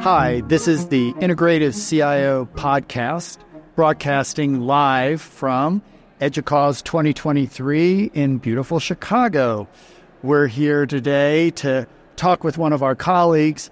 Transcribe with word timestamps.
Hi, 0.00 0.40
this 0.46 0.66
is 0.66 0.88
the 0.88 1.12
Integrative 1.14 1.76
CIO 1.86 2.46
podcast, 2.54 3.36
broadcasting 3.76 4.62
live 4.62 5.20
from 5.20 5.82
EDUCAUSE 6.22 6.82
2023 6.84 8.12
in 8.14 8.38
beautiful 8.38 8.78
Chicago. 8.78 9.68
We're 10.22 10.46
here 10.46 10.86
today 10.86 11.50
to 11.50 11.86
talk 12.16 12.42
with 12.42 12.56
one 12.56 12.72
of 12.72 12.82
our 12.82 12.94
colleagues. 12.94 13.70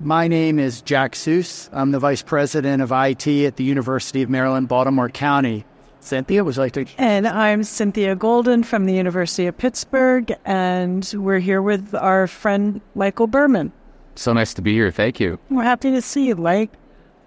My 0.00 0.28
name 0.28 0.58
is 0.58 0.82
Jack 0.82 1.16
Suess. 1.16 1.70
I'm 1.72 1.92
the 1.92 2.00
Vice 2.00 2.22
President 2.22 2.82
of 2.82 2.92
IT 2.92 3.26
at 3.26 3.56
the 3.56 3.64
University 3.64 4.20
of 4.20 4.28
Maryland, 4.28 4.68
Baltimore 4.68 5.08
County. 5.08 5.64
Cynthia, 6.04 6.44
would 6.44 6.54
you 6.56 6.62
like 6.62 6.72
to? 6.72 6.86
And 6.98 7.26
I'm 7.26 7.64
Cynthia 7.64 8.14
Golden 8.14 8.62
from 8.62 8.84
the 8.84 8.92
University 8.92 9.46
of 9.46 9.56
Pittsburgh, 9.56 10.32
and 10.44 11.10
we're 11.16 11.38
here 11.38 11.62
with 11.62 11.94
our 11.94 12.26
friend 12.26 12.80
Michael 12.94 13.26
Berman. 13.26 13.72
So 14.14 14.32
nice 14.32 14.52
to 14.54 14.62
be 14.62 14.74
here. 14.74 14.90
Thank 14.90 15.18
you. 15.18 15.38
We're 15.50 15.62
happy 15.64 15.90
to 15.92 16.02
see 16.02 16.26
you, 16.28 16.36
Mike. 16.36 16.70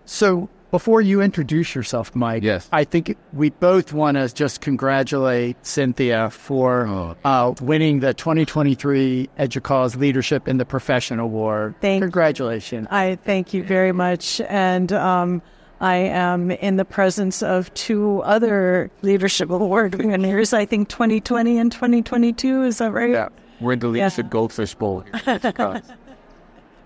So, 0.05 0.48
before 0.70 1.02
you 1.02 1.22
introduce 1.22 1.73
yourself, 1.73 2.16
Mike, 2.16 2.44
yes. 2.44 2.70
I 2.72 2.84
think 2.84 3.17
we 3.34 3.50
both 3.50 3.94
want 3.94 4.16
to 4.16 4.31
just 4.34 4.62
congratulate 4.62 5.66
Cynthia 5.66 6.30
for 6.30 6.88
Oh. 6.88 7.16
uh, 7.25 7.53
winning 7.62 8.00
the 8.02 8.14
2023 8.14 9.30
EDUCAUSE 9.39 9.95
Leadership 9.98 10.48
in 10.48 10.58
the 10.58 10.66
Profession 10.66 11.20
Award. 11.20 11.73
Thank- 11.81 12.03
Congratulations. 12.03 12.88
I 12.91 13.17
thank 13.25 13.53
you 13.53 13.64
very 13.64 13.91
much. 13.91 14.39
And 14.41 14.91
um, 14.94 15.41
I 15.80 15.95
am 15.95 16.52
in 16.52 16.77
the 16.77 16.86
presence 16.86 17.44
of 17.44 17.73
two 17.73 18.22
other 18.23 18.90
leadership 19.02 19.49
award 19.49 19.95
winners, 19.95 20.53
I 20.53 20.66
think 20.66 20.90
2020 20.90 21.58
and 21.58 21.72
2022. 21.72 22.63
Is 22.63 22.80
that 22.80 22.91
right? 22.91 23.12
Yeah. 23.12 23.30
We're 23.59 23.73
in 23.73 23.80
the 23.80 23.88
Leadership 23.88 24.30
Goldfish 24.30 24.76
Bowl. 24.76 25.03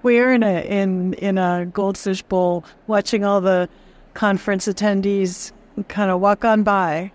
We 0.04 0.18
are 0.20 0.34
in 0.34 0.42
a 0.42 0.62
in 0.62 1.14
in 1.14 1.38
a 1.38 1.68
goldfish 1.72 2.24
bowl, 2.24 2.66
watching 2.88 3.24
all 3.24 3.40
the 3.40 3.70
conference 4.14 4.68
attendees 4.68 5.52
kind 5.90 6.10
of 6.10 6.20
walk 6.20 6.44
on 6.44 6.64
by. 6.64 7.12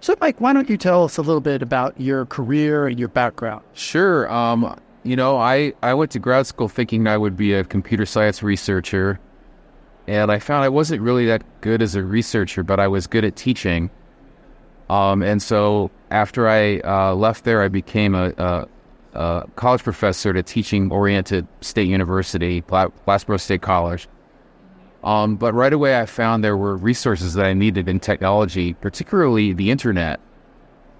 So, 0.00 0.14
Mike, 0.20 0.40
why 0.40 0.52
don't 0.52 0.68
you 0.68 0.76
tell 0.76 1.04
us 1.04 1.18
a 1.18 1.22
little 1.22 1.40
bit 1.40 1.62
about 1.62 2.00
your 2.00 2.26
career 2.26 2.86
and 2.86 2.98
your 2.98 3.08
background? 3.08 3.62
sure. 3.74 4.30
Um, 4.32 4.78
you 5.04 5.16
know, 5.16 5.36
I, 5.38 5.72
I 5.82 5.94
went 5.94 6.10
to 6.12 6.18
grad 6.18 6.46
school 6.46 6.68
thinking 6.68 7.06
I 7.06 7.16
would 7.16 7.36
be 7.36 7.54
a 7.54 7.64
computer 7.64 8.04
science 8.04 8.42
researcher. 8.42 9.18
And 10.08 10.32
I 10.32 10.38
found 10.38 10.64
I 10.64 10.70
wasn't 10.70 11.02
really 11.02 11.26
that 11.26 11.42
good 11.60 11.82
as 11.82 11.94
a 11.94 12.02
researcher, 12.02 12.62
but 12.62 12.80
I 12.80 12.88
was 12.88 13.06
good 13.06 13.26
at 13.26 13.36
teaching. 13.36 13.90
Um, 14.88 15.22
and 15.22 15.42
so 15.42 15.90
after 16.10 16.48
I 16.48 16.78
uh, 16.78 17.14
left 17.14 17.44
there, 17.44 17.62
I 17.62 17.68
became 17.68 18.14
a, 18.14 18.32
a, 18.38 18.68
a 19.12 19.46
college 19.56 19.82
professor 19.82 20.30
at 20.30 20.36
a 20.36 20.42
teaching 20.42 20.90
oriented 20.90 21.46
state 21.60 21.88
university, 21.88 22.62
Glassboro 22.62 23.38
State 23.38 23.60
College. 23.60 24.08
Um, 25.04 25.36
but 25.36 25.52
right 25.52 25.74
away, 25.74 26.00
I 26.00 26.06
found 26.06 26.42
there 26.42 26.56
were 26.56 26.74
resources 26.74 27.34
that 27.34 27.44
I 27.44 27.52
needed 27.52 27.86
in 27.86 28.00
technology, 28.00 28.72
particularly 28.72 29.52
the 29.52 29.70
internet. 29.70 30.20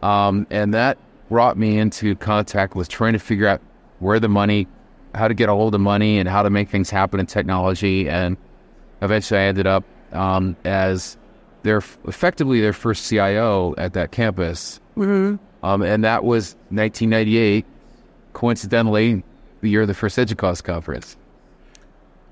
Um, 0.03 0.47
and 0.51 0.75
that 0.75 0.98
brought 1.31 1.56
me 1.56 1.79
into 1.79 2.14
contact 2.17 2.77
with 2.77 2.91
trying 2.91 3.14
to 3.14 3.19
figure 3.19 3.48
out 3.48 3.62
where 4.01 4.20
the 4.20 4.29
money, 4.29 4.69
how 5.14 5.29
to 5.29 5.34
get 5.34 5.48
a 5.48 5.53
hold 5.53 5.75
of 5.75 5.81
money, 5.81 6.19
and 6.19 6.29
how 6.29 6.42
to 6.42 6.51
make 6.51 6.69
things 6.69 6.91
happen 6.91 7.19
in 7.19 7.25
technology. 7.25 8.06
And 8.06 8.36
eventually, 9.02 9.41
I 9.41 9.44
ended 9.44 9.66
up 9.66 9.84
um, 10.12 10.56
as 10.64 11.16
their 11.62 11.78
effectively 12.06 12.60
their 12.60 12.72
first 12.72 13.08
CIO 13.08 13.74
at 13.78 13.92
that 13.94 14.12
campus. 14.12 14.80
Mm-hmm. 14.96 15.36
Um, 15.64 15.82
and 15.82 16.05
that 16.05 16.24
was 16.24 16.55
1998, 16.70 17.66
coincidentally, 18.32 19.22
the 19.60 19.68
year 19.68 19.82
of 19.82 19.88
the 19.88 19.94
first 19.94 20.16
EDUCAUSE 20.18 20.62
conference. 20.62 21.16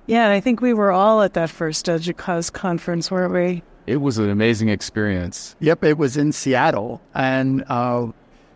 Yeah, 0.06 0.24
and 0.24 0.32
I 0.32 0.40
think 0.40 0.60
we 0.60 0.72
were 0.72 0.92
all 0.92 1.22
at 1.22 1.34
that 1.34 1.50
first 1.50 1.86
EDUCAUSE 1.86 2.52
conference, 2.52 3.10
weren't 3.10 3.34
we? 3.34 3.62
It 3.86 3.96
was 3.96 4.18
an 4.18 4.30
amazing 4.30 4.68
experience. 4.68 5.56
Yep, 5.60 5.84
it 5.84 5.98
was 5.98 6.16
in 6.16 6.32
Seattle. 6.32 7.00
And, 7.14 7.64
uh, 7.68 8.08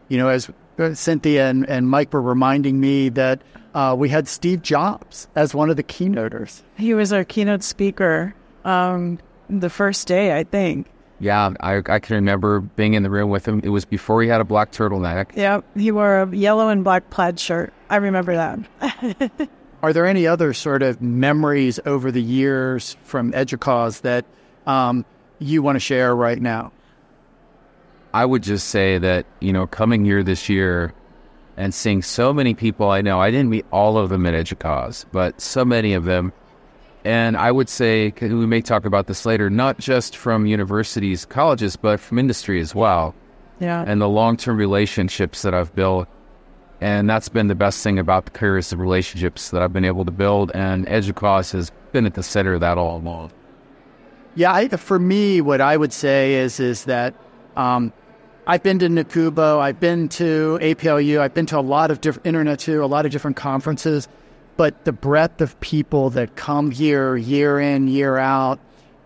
you 0.09 0.19
know, 0.19 0.29
as 0.29 0.51
Cynthia 0.95 1.49
and, 1.49 1.69
and 1.69 1.89
Mike 1.89 2.13
were 2.13 2.23
reminding 2.23 2.81
me 2.81 3.09
that 3.11 3.43
uh, 3.75 3.95
we 3.99 4.09
had 4.09 4.27
Steve 4.29 4.63
Jobs 4.63 5.29
as 5.35 5.55
one 5.55 5.71
of 5.71 5.77
the 5.77 5.83
keynoters. 5.83 6.63
He 6.77 6.95
was 6.95 7.13
our 7.13 7.25
keynote 7.25 7.63
speaker 7.63 8.35
um, 8.65 9.19
the 9.49 9.71
first 9.71 10.07
day, 10.07 10.37
I 10.37 10.45
think. 10.45 10.87
Yeah, 11.21 11.53
I, 11.61 11.83
I 11.87 11.99
can 11.99 12.17
remember 12.17 12.61
being 12.61 12.95
in 12.95 13.03
the 13.03 13.11
room 13.11 13.29
with 13.29 13.47
him. 13.47 13.61
It 13.63 13.69
was 13.69 13.85
before 13.85 14.23
he 14.23 14.29
had 14.29 14.41
a 14.41 14.45
black 14.45 14.73
turtleneck. 14.73 15.37
Yeah, 15.37 15.61
he 15.77 15.93
wore 15.93 16.23
a 16.23 16.35
yellow 16.35 16.69
and 16.69 16.83
black 16.83 17.11
plaid 17.11 17.39
shirt. 17.39 17.75
I 17.91 17.97
remember 17.97 18.35
that. 18.35 19.49
Are 19.83 19.93
there 19.93 20.07
any 20.07 20.27
other 20.27 20.53
sort 20.55 20.83
of 20.83 21.01
memories 21.01 21.79
over 21.85 22.11
the 22.11 22.23
years 22.23 22.97
from 23.03 23.33
EDUCAUSE 23.33 24.01
that 24.03 24.25
um, 24.67 25.05
you 25.39 25.63
want 25.63 25.77
to 25.77 25.81
share 25.81 26.15
right 26.17 26.41
now? 26.41 26.73
I 28.13 28.25
would 28.25 28.43
just 28.43 28.69
say 28.69 28.99
that, 28.99 29.27
you 29.41 29.53
know, 29.53 29.67
coming 29.67 30.05
here 30.05 30.23
this 30.23 30.49
year 30.49 30.93
and 31.57 31.73
seeing 31.75 32.03
so 32.03 32.33
many 32.33 32.55
people 32.55 32.91
I 32.91 33.03
know, 33.03 33.21
I 33.21 33.31
didn't 33.31 33.51
meet 33.51 33.67
all 33.71 33.99
of 33.99 34.09
them 34.09 34.27
at 34.27 34.35
EDUCAUSE, 34.35 35.07
but 35.13 35.41
so 35.41 35.65
many 35.65 35.93
of 35.93 36.05
them. 36.05 36.33
And 37.05 37.37
I 37.37 37.51
would 37.51 37.69
say, 37.69 38.13
we 38.21 38.29
may 38.29 38.61
talk 38.61 38.85
about 38.85 39.07
this 39.07 39.25
later, 39.25 39.49
not 39.49 39.79
just 39.79 40.17
from 40.17 40.47
universities, 40.47 41.25
colleges, 41.25 41.77
but 41.77 41.99
from 41.99 42.19
industry 42.19 42.61
as 42.61 42.75
well. 42.75 43.15
Yeah. 43.59 43.85
And 43.87 44.01
the 44.01 44.09
long 44.09 44.37
term 44.37 44.57
relationships 44.57 45.43
that 45.43 45.55
I've 45.55 45.75
built. 45.75 46.09
And 46.81 47.09
that's 47.09 47.29
been 47.29 47.49
the 47.49 47.55
best 47.55 47.83
thing 47.83 47.99
about 47.99 48.25
the 48.25 48.31
careers 48.31 48.73
of 48.73 48.81
relationships 48.81 49.51
that 49.51 49.63
I've 49.63 49.73
been 49.73 49.85
able 49.85 50.05
to 50.07 50.11
build. 50.11 50.51
And 50.55 50.87
EDUCAUSE 50.87 51.53
has 51.53 51.73
been 51.93 52.07
at 52.07 52.15
the 52.15 52.23
center 52.23 52.55
of 52.55 52.61
that 52.61 52.79
all 52.79 52.97
along. 52.97 53.33
Yeah, 54.35 54.53
I, 54.53 54.69
for 54.69 54.99
me, 54.99 55.41
what 55.41 55.61
I 55.61 55.77
would 55.77 55.93
say 55.93 56.35
is 56.35 56.61
is 56.61 56.85
that 56.85 57.15
um, 57.61 57.93
I've 58.47 58.63
been 58.63 58.79
to 58.79 58.89
NACUBO, 58.89 59.61
I've 59.61 59.79
been 59.79 60.09
to 60.11 60.59
APLU, 60.63 61.21
I've 61.21 61.35
been 61.35 61.47
to 61.47 61.59
a 61.59 61.61
lot 61.61 61.91
of 61.91 62.01
different 62.01 62.27
Internet2, 62.27 62.83
a 62.83 62.87
lot 62.87 63.05
of 63.05 63.13
different 63.13 63.37
conferences, 63.37 64.09
but 64.57 64.85
the 64.85 64.93
breadth 64.93 65.41
of 65.41 65.59
people 65.61 66.11
that 66.11 66.37
come 66.37 66.71
here 66.71 67.17
year 67.17 67.61
in 67.61 67.87
year 67.87 68.17
out, 68.17 68.59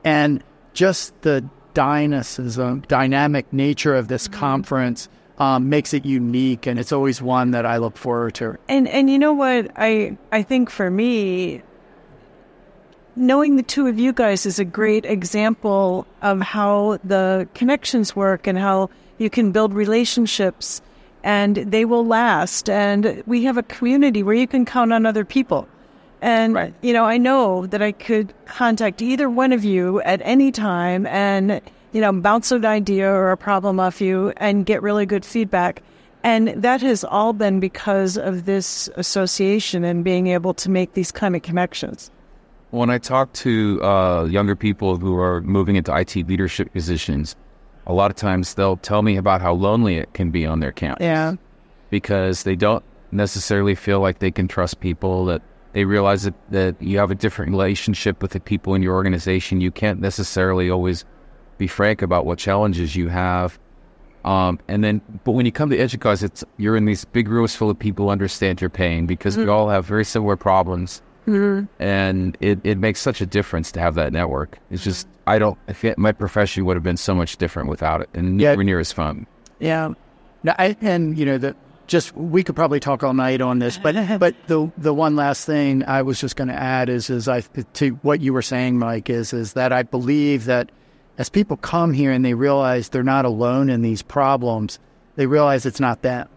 and 0.04 0.42
just 0.72 1.20
the 1.22 1.44
dynamism, 1.74 2.84
dynamic 2.86 3.52
nature 3.52 3.96
of 3.96 4.06
this 4.06 4.28
conference 4.28 5.08
um, 5.38 5.68
makes 5.68 5.92
it 5.92 6.06
unique, 6.06 6.66
and 6.66 6.78
it's 6.78 6.92
always 6.92 7.20
one 7.20 7.50
that 7.50 7.66
I 7.66 7.78
look 7.78 7.96
forward 7.96 8.34
to. 8.36 8.56
And 8.68 8.86
and 8.86 9.10
you 9.10 9.18
know 9.18 9.32
what 9.32 9.70
I 9.76 10.16
I 10.30 10.42
think 10.42 10.70
for 10.70 10.90
me 10.90 11.62
knowing 13.16 13.56
the 13.56 13.62
two 13.62 13.86
of 13.86 13.98
you 13.98 14.12
guys 14.12 14.46
is 14.46 14.58
a 14.58 14.64
great 14.64 15.04
example 15.04 16.06
of 16.22 16.40
how 16.40 16.98
the 17.04 17.48
connections 17.54 18.16
work 18.16 18.46
and 18.46 18.58
how 18.58 18.90
you 19.18 19.30
can 19.30 19.52
build 19.52 19.72
relationships 19.72 20.82
and 21.22 21.56
they 21.56 21.84
will 21.84 22.06
last 22.06 22.68
and 22.68 23.22
we 23.26 23.44
have 23.44 23.56
a 23.56 23.62
community 23.62 24.22
where 24.22 24.34
you 24.34 24.46
can 24.46 24.64
count 24.64 24.92
on 24.92 25.06
other 25.06 25.24
people. 25.24 25.66
And 26.20 26.54
Right. 26.54 26.74
you 26.82 26.92
know, 26.92 27.04
I 27.04 27.18
know 27.18 27.66
that 27.66 27.82
I 27.82 27.92
could 27.92 28.32
contact 28.46 29.02
either 29.02 29.30
one 29.30 29.52
of 29.52 29.64
you 29.64 30.00
at 30.02 30.20
any 30.24 30.50
time 30.50 31.06
and 31.06 31.60
you 31.92 32.00
know, 32.00 32.12
bounce 32.12 32.50
an 32.50 32.64
idea 32.64 33.08
or 33.08 33.30
a 33.30 33.36
problem 33.36 33.78
off 33.78 34.00
you 34.00 34.32
and 34.38 34.66
get 34.66 34.82
really 34.82 35.06
good 35.06 35.24
feedback. 35.24 35.80
And 36.24 36.48
that 36.48 36.80
has 36.80 37.04
all 37.04 37.32
been 37.32 37.60
because 37.60 38.18
of 38.18 38.46
this 38.46 38.88
association 38.96 39.84
and 39.84 40.02
being 40.02 40.26
able 40.26 40.54
to 40.54 40.70
make 40.70 40.94
these 40.94 41.12
kind 41.12 41.36
of 41.36 41.42
connections. 41.42 42.10
When 42.74 42.90
I 42.90 42.98
talk 42.98 43.32
to 43.34 43.80
uh, 43.84 44.24
younger 44.24 44.56
people 44.56 44.96
who 44.96 45.16
are 45.16 45.40
moving 45.42 45.76
into 45.76 45.96
IT 45.96 46.16
leadership 46.26 46.72
positions, 46.72 47.36
a 47.86 47.92
lot 47.92 48.10
of 48.10 48.16
times 48.16 48.54
they'll 48.54 48.78
tell 48.78 49.02
me 49.02 49.16
about 49.16 49.40
how 49.40 49.52
lonely 49.52 49.98
it 49.98 50.12
can 50.12 50.32
be 50.32 50.44
on 50.44 50.58
their 50.58 50.72
campus. 50.72 51.04
Yeah. 51.04 51.36
Because 51.90 52.42
they 52.42 52.56
don't 52.56 52.84
necessarily 53.12 53.76
feel 53.76 54.00
like 54.00 54.18
they 54.18 54.32
can 54.32 54.48
trust 54.48 54.80
people, 54.80 55.24
that 55.26 55.40
they 55.72 55.84
realize 55.84 56.24
that, 56.24 56.34
that 56.50 56.82
you 56.82 56.98
have 56.98 57.12
a 57.12 57.14
different 57.14 57.52
relationship 57.52 58.20
with 58.20 58.32
the 58.32 58.40
people 58.40 58.74
in 58.74 58.82
your 58.82 58.96
organization. 58.96 59.60
You 59.60 59.70
can't 59.70 60.00
necessarily 60.00 60.68
always 60.68 61.04
be 61.58 61.68
frank 61.68 62.02
about 62.02 62.26
what 62.26 62.40
challenges 62.40 62.96
you 62.96 63.08
have. 63.08 63.56
Um, 64.24 64.58
and 64.66 64.82
then, 64.82 65.00
but 65.22 65.32
when 65.32 65.46
you 65.46 65.52
come 65.52 65.70
to 65.70 65.78
EDUCAUSE, 65.78 66.24
it's 66.24 66.44
you're 66.56 66.74
in 66.74 66.86
these 66.86 67.04
big 67.04 67.28
rooms 67.28 67.54
full 67.54 67.70
of 67.70 67.78
people 67.78 68.06
who 68.06 68.10
understand 68.10 68.60
your 68.60 68.70
pain 68.70 69.06
because 69.06 69.36
we 69.36 69.46
all 69.46 69.68
have 69.68 69.86
very 69.86 70.04
similar 70.04 70.36
problems 70.36 71.02
Mm-hmm. 71.26 71.64
and 71.82 72.36
it, 72.40 72.60
it 72.64 72.78
makes 72.78 73.00
such 73.00 73.20
a 73.20 73.26
difference 73.26 73.72
to 73.72 73.80
have 73.80 73.94
that 73.94 74.12
network. 74.12 74.58
It's 74.70 74.84
just 74.84 75.08
I 75.26 75.38
don't. 75.38 75.58
I 75.68 75.72
feel 75.72 75.94
my 75.96 76.12
profession 76.12 76.64
would 76.66 76.76
have 76.76 76.82
been 76.82 76.96
so 76.98 77.14
much 77.14 77.36
different 77.38 77.68
without 77.68 78.02
it, 78.02 78.10
and 78.14 78.40
Yeah. 78.40 78.50
nowhere 78.52 78.64
near 78.64 78.78
as 78.80 78.92
fun. 78.92 79.26
Yeah. 79.58 79.94
Now, 80.42 80.54
I, 80.58 80.76
and 80.82 81.16
you 81.16 81.24
know, 81.24 81.38
the 81.38 81.56
just 81.86 82.14
we 82.16 82.42
could 82.42 82.54
probably 82.56 82.80
talk 82.80 83.02
all 83.02 83.14
night 83.14 83.40
on 83.40 83.58
this, 83.58 83.78
but 83.78 83.94
but 84.18 84.34
the 84.48 84.70
the 84.76 84.92
one 84.92 85.16
last 85.16 85.46
thing 85.46 85.82
I 85.84 86.02
was 86.02 86.20
just 86.20 86.36
going 86.36 86.48
to 86.48 86.54
add 86.54 86.88
is 86.90 87.08
is 87.08 87.26
I 87.28 87.40
to 87.40 87.90
what 88.02 88.20
you 88.20 88.32
were 88.34 88.42
saying, 88.42 88.78
Mike, 88.78 89.08
is 89.08 89.32
is 89.32 89.54
that 89.54 89.72
I 89.72 89.82
believe 89.82 90.44
that 90.44 90.70
as 91.16 91.28
people 91.30 91.56
come 91.56 91.92
here 91.94 92.10
and 92.12 92.24
they 92.24 92.34
realize 92.34 92.88
they're 92.90 93.02
not 93.02 93.24
alone 93.24 93.70
in 93.70 93.80
these 93.82 94.02
problems, 94.02 94.78
they 95.16 95.26
realize 95.26 95.64
it's 95.64 95.80
not 95.80 96.02
them. 96.02 96.28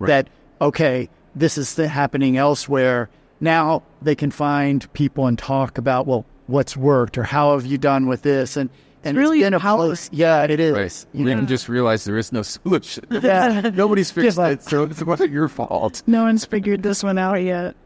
That 0.00 0.28
okay, 0.60 1.08
this 1.34 1.58
is 1.58 1.74
the 1.74 1.88
happening 1.88 2.36
elsewhere. 2.36 3.10
Now 3.40 3.82
they 4.02 4.14
can 4.14 4.30
find 4.30 4.90
people 4.92 5.26
and 5.26 5.38
talk 5.38 5.78
about, 5.78 6.06
well, 6.06 6.24
what's 6.46 6.76
worked 6.76 7.16
or 7.18 7.22
how 7.22 7.52
have 7.54 7.64
you 7.66 7.78
done 7.78 8.06
with 8.06 8.22
this? 8.22 8.56
And, 8.56 8.68
and 9.04 9.16
really 9.16 9.40
it's 9.40 9.50
a 9.50 9.54
empowering. 9.54 9.88
place. 9.90 10.10
Yeah, 10.12 10.44
it 10.44 10.60
is. 10.60 10.74
Right. 10.74 11.06
You 11.12 11.24
You 11.24 11.30
know? 11.34 11.40
can 11.40 11.46
just 11.48 11.68
realize 11.68 12.04
there 12.04 12.18
is 12.18 12.32
no 12.32 12.42
solution. 12.42 13.04
Yeah. 13.10 13.70
Nobody's 13.74 14.10
fixed 14.10 14.36
Yeah. 14.38 14.48
it, 14.48 14.62
so 14.62 14.84
it 14.84 15.06
wasn't 15.06 15.30
your 15.32 15.48
fault. 15.48 16.02
No 16.06 16.24
one's 16.24 16.44
figured 16.44 16.82
this 16.82 17.02
one 17.02 17.16
out 17.18 17.34
yet. 17.42 17.76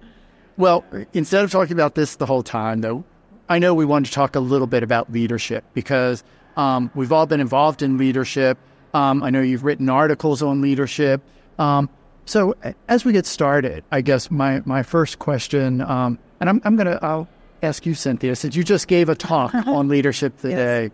Well, 0.56 0.85
instead 1.12 1.45
of 1.45 1.51
talking 1.51 1.73
about 1.73 1.95
this 1.95 2.17
the 2.17 2.27
whole 2.27 2.43
time, 2.43 2.81
though, 2.81 3.05
I 3.49 3.59
know 3.59 3.75
we 3.75 3.85
wanted 3.85 4.06
to 4.06 4.12
talk 4.12 4.37
a 4.37 4.41
little 4.41 4.67
bit 4.69 4.83
about 4.83 5.12
leadership 5.12 5.65
because 5.75 6.25
um, 6.56 6.91
we've 6.95 7.12
all 7.12 7.27
been 7.27 7.41
involved 7.41 7.83
in 7.83 7.99
leadership. 7.99 8.56
Um, 8.95 9.23
I 9.23 9.31
know 9.31 9.41
you've 9.43 9.65
written 9.65 9.89
articles 9.91 10.43
on 10.43 10.61
leadership. 10.61 11.21
Um, 11.59 11.89
so, 12.26 12.55
as 12.88 13.05
we 13.05 13.12
get 13.12 13.26
started, 13.26 13.85
I 13.93 14.00
guess 14.00 14.31
my, 14.31 14.62
my 14.65 14.82
first 14.82 15.19
question, 15.19 15.81
um, 15.82 16.19
and 16.41 16.49
I'm, 16.49 16.61
I'm 16.65 16.76
going 16.76 16.87
to 16.87 17.05
I'll 17.05 17.29
ask 17.62 17.85
you, 17.87 17.94
Cynthia, 17.94 18.37
since 18.37 18.56
you 18.56 18.65
just 18.65 18.88
gave 18.88 19.09
a 19.09 19.15
talk 19.15 19.55
on 19.67 19.88
leadership 19.88 20.38
today, 20.38 20.91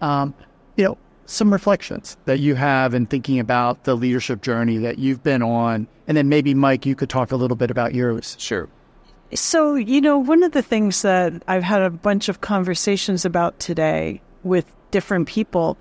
um, 0.00 0.34
you 0.76 0.84
know, 0.84 0.98
some 1.26 1.52
reflections 1.52 2.16
that 2.26 2.38
you 2.40 2.54
have 2.54 2.94
in 2.94 3.06
thinking 3.06 3.38
about 3.38 3.84
the 3.84 3.94
leadership 3.94 4.42
journey 4.42 4.78
that 4.78 4.98
you've 4.98 5.22
been 5.22 5.42
on. 5.42 5.88
And 6.06 6.16
then 6.16 6.28
maybe, 6.28 6.52
Mike, 6.52 6.84
you 6.84 6.94
could 6.94 7.08
talk 7.08 7.32
a 7.32 7.36
little 7.36 7.56
bit 7.56 7.70
about 7.70 7.94
yours. 7.94 8.36
Sure. 8.38 8.68
So, 9.32 9.74
you 9.74 10.00
know, 10.00 10.18
one 10.18 10.42
of 10.42 10.52
the 10.52 10.62
things 10.62 11.02
that 11.02 11.42
I've 11.48 11.62
had 11.62 11.82
a 11.82 11.90
bunch 11.90 12.28
of 12.28 12.40
conversations 12.40 13.24
about 13.24 13.58
today 13.58 14.20
with 14.42 14.70
different 14.90 15.28
people 15.28 15.76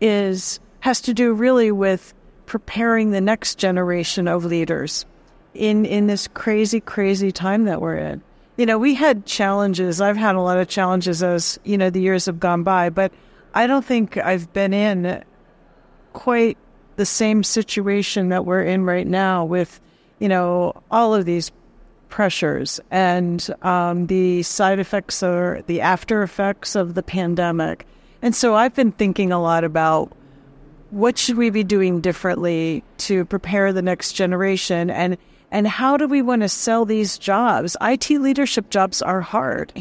is 0.00 0.60
has 0.80 1.00
to 1.02 1.14
do 1.14 1.32
really 1.32 1.72
with 1.72 2.14
preparing 2.48 3.10
the 3.10 3.20
next 3.20 3.58
generation 3.58 4.26
of 4.26 4.42
leaders 4.42 5.04
in 5.52 5.84
in 5.84 6.06
this 6.06 6.26
crazy 6.28 6.80
crazy 6.80 7.30
time 7.30 7.64
that 7.64 7.82
we're 7.82 7.96
in. 7.96 8.22
You 8.56 8.64
know, 8.64 8.78
we 8.78 8.94
had 8.94 9.26
challenges. 9.26 10.00
I've 10.00 10.16
had 10.16 10.34
a 10.34 10.40
lot 10.40 10.58
of 10.58 10.66
challenges 10.66 11.22
as, 11.22 11.60
you 11.62 11.76
know, 11.76 11.90
the 11.90 12.00
years 12.00 12.24
have 12.24 12.40
gone 12.40 12.62
by, 12.62 12.88
but 12.88 13.12
I 13.54 13.66
don't 13.66 13.84
think 13.84 14.16
I've 14.16 14.50
been 14.52 14.72
in 14.72 15.22
quite 16.14 16.56
the 16.96 17.04
same 17.04 17.44
situation 17.44 18.30
that 18.30 18.46
we're 18.46 18.64
in 18.64 18.84
right 18.84 19.06
now 19.06 19.44
with, 19.44 19.78
you 20.18 20.28
know, 20.28 20.72
all 20.90 21.14
of 21.14 21.26
these 21.26 21.52
pressures 22.08 22.80
and 22.90 23.46
um, 23.60 24.06
the 24.06 24.42
side 24.42 24.78
effects 24.78 25.22
or 25.22 25.62
the 25.66 25.82
after 25.82 26.22
effects 26.22 26.74
of 26.74 26.94
the 26.94 27.02
pandemic. 27.02 27.86
And 28.22 28.34
so 28.34 28.54
I've 28.54 28.74
been 28.74 28.92
thinking 28.92 29.32
a 29.32 29.40
lot 29.40 29.64
about 29.64 30.10
what 30.90 31.18
should 31.18 31.36
we 31.36 31.50
be 31.50 31.64
doing 31.64 32.00
differently 32.00 32.82
to 32.98 33.24
prepare 33.24 33.72
the 33.72 33.82
next 33.82 34.12
generation? 34.12 34.90
And 34.90 35.16
and 35.50 35.66
how 35.66 35.96
do 35.96 36.06
we 36.06 36.20
want 36.22 36.42
to 36.42 36.48
sell 36.48 36.84
these 36.84 37.18
jobs? 37.18 37.76
IT 37.80 38.10
leadership 38.10 38.70
jobs 38.70 39.00
are 39.00 39.20
hard, 39.20 39.72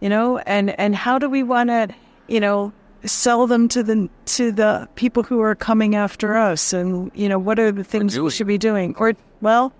you 0.00 0.08
know, 0.08 0.38
and 0.38 0.78
and 0.78 0.94
how 0.94 1.18
do 1.18 1.28
we 1.28 1.42
want 1.42 1.70
to, 1.70 1.88
you 2.28 2.40
know, 2.40 2.72
sell 3.04 3.46
them 3.46 3.68
to 3.68 3.82
the 3.82 4.08
to 4.26 4.52
the 4.52 4.88
people 4.94 5.22
who 5.22 5.40
are 5.40 5.54
coming 5.54 5.94
after 5.94 6.36
us? 6.36 6.72
And 6.72 7.10
you 7.14 7.28
know 7.28 7.38
what 7.38 7.58
are 7.58 7.72
the 7.72 7.84
things 7.84 8.18
we 8.18 8.30
should 8.30 8.46
be 8.46 8.58
doing? 8.58 8.94
Or 8.98 9.14
well 9.40 9.72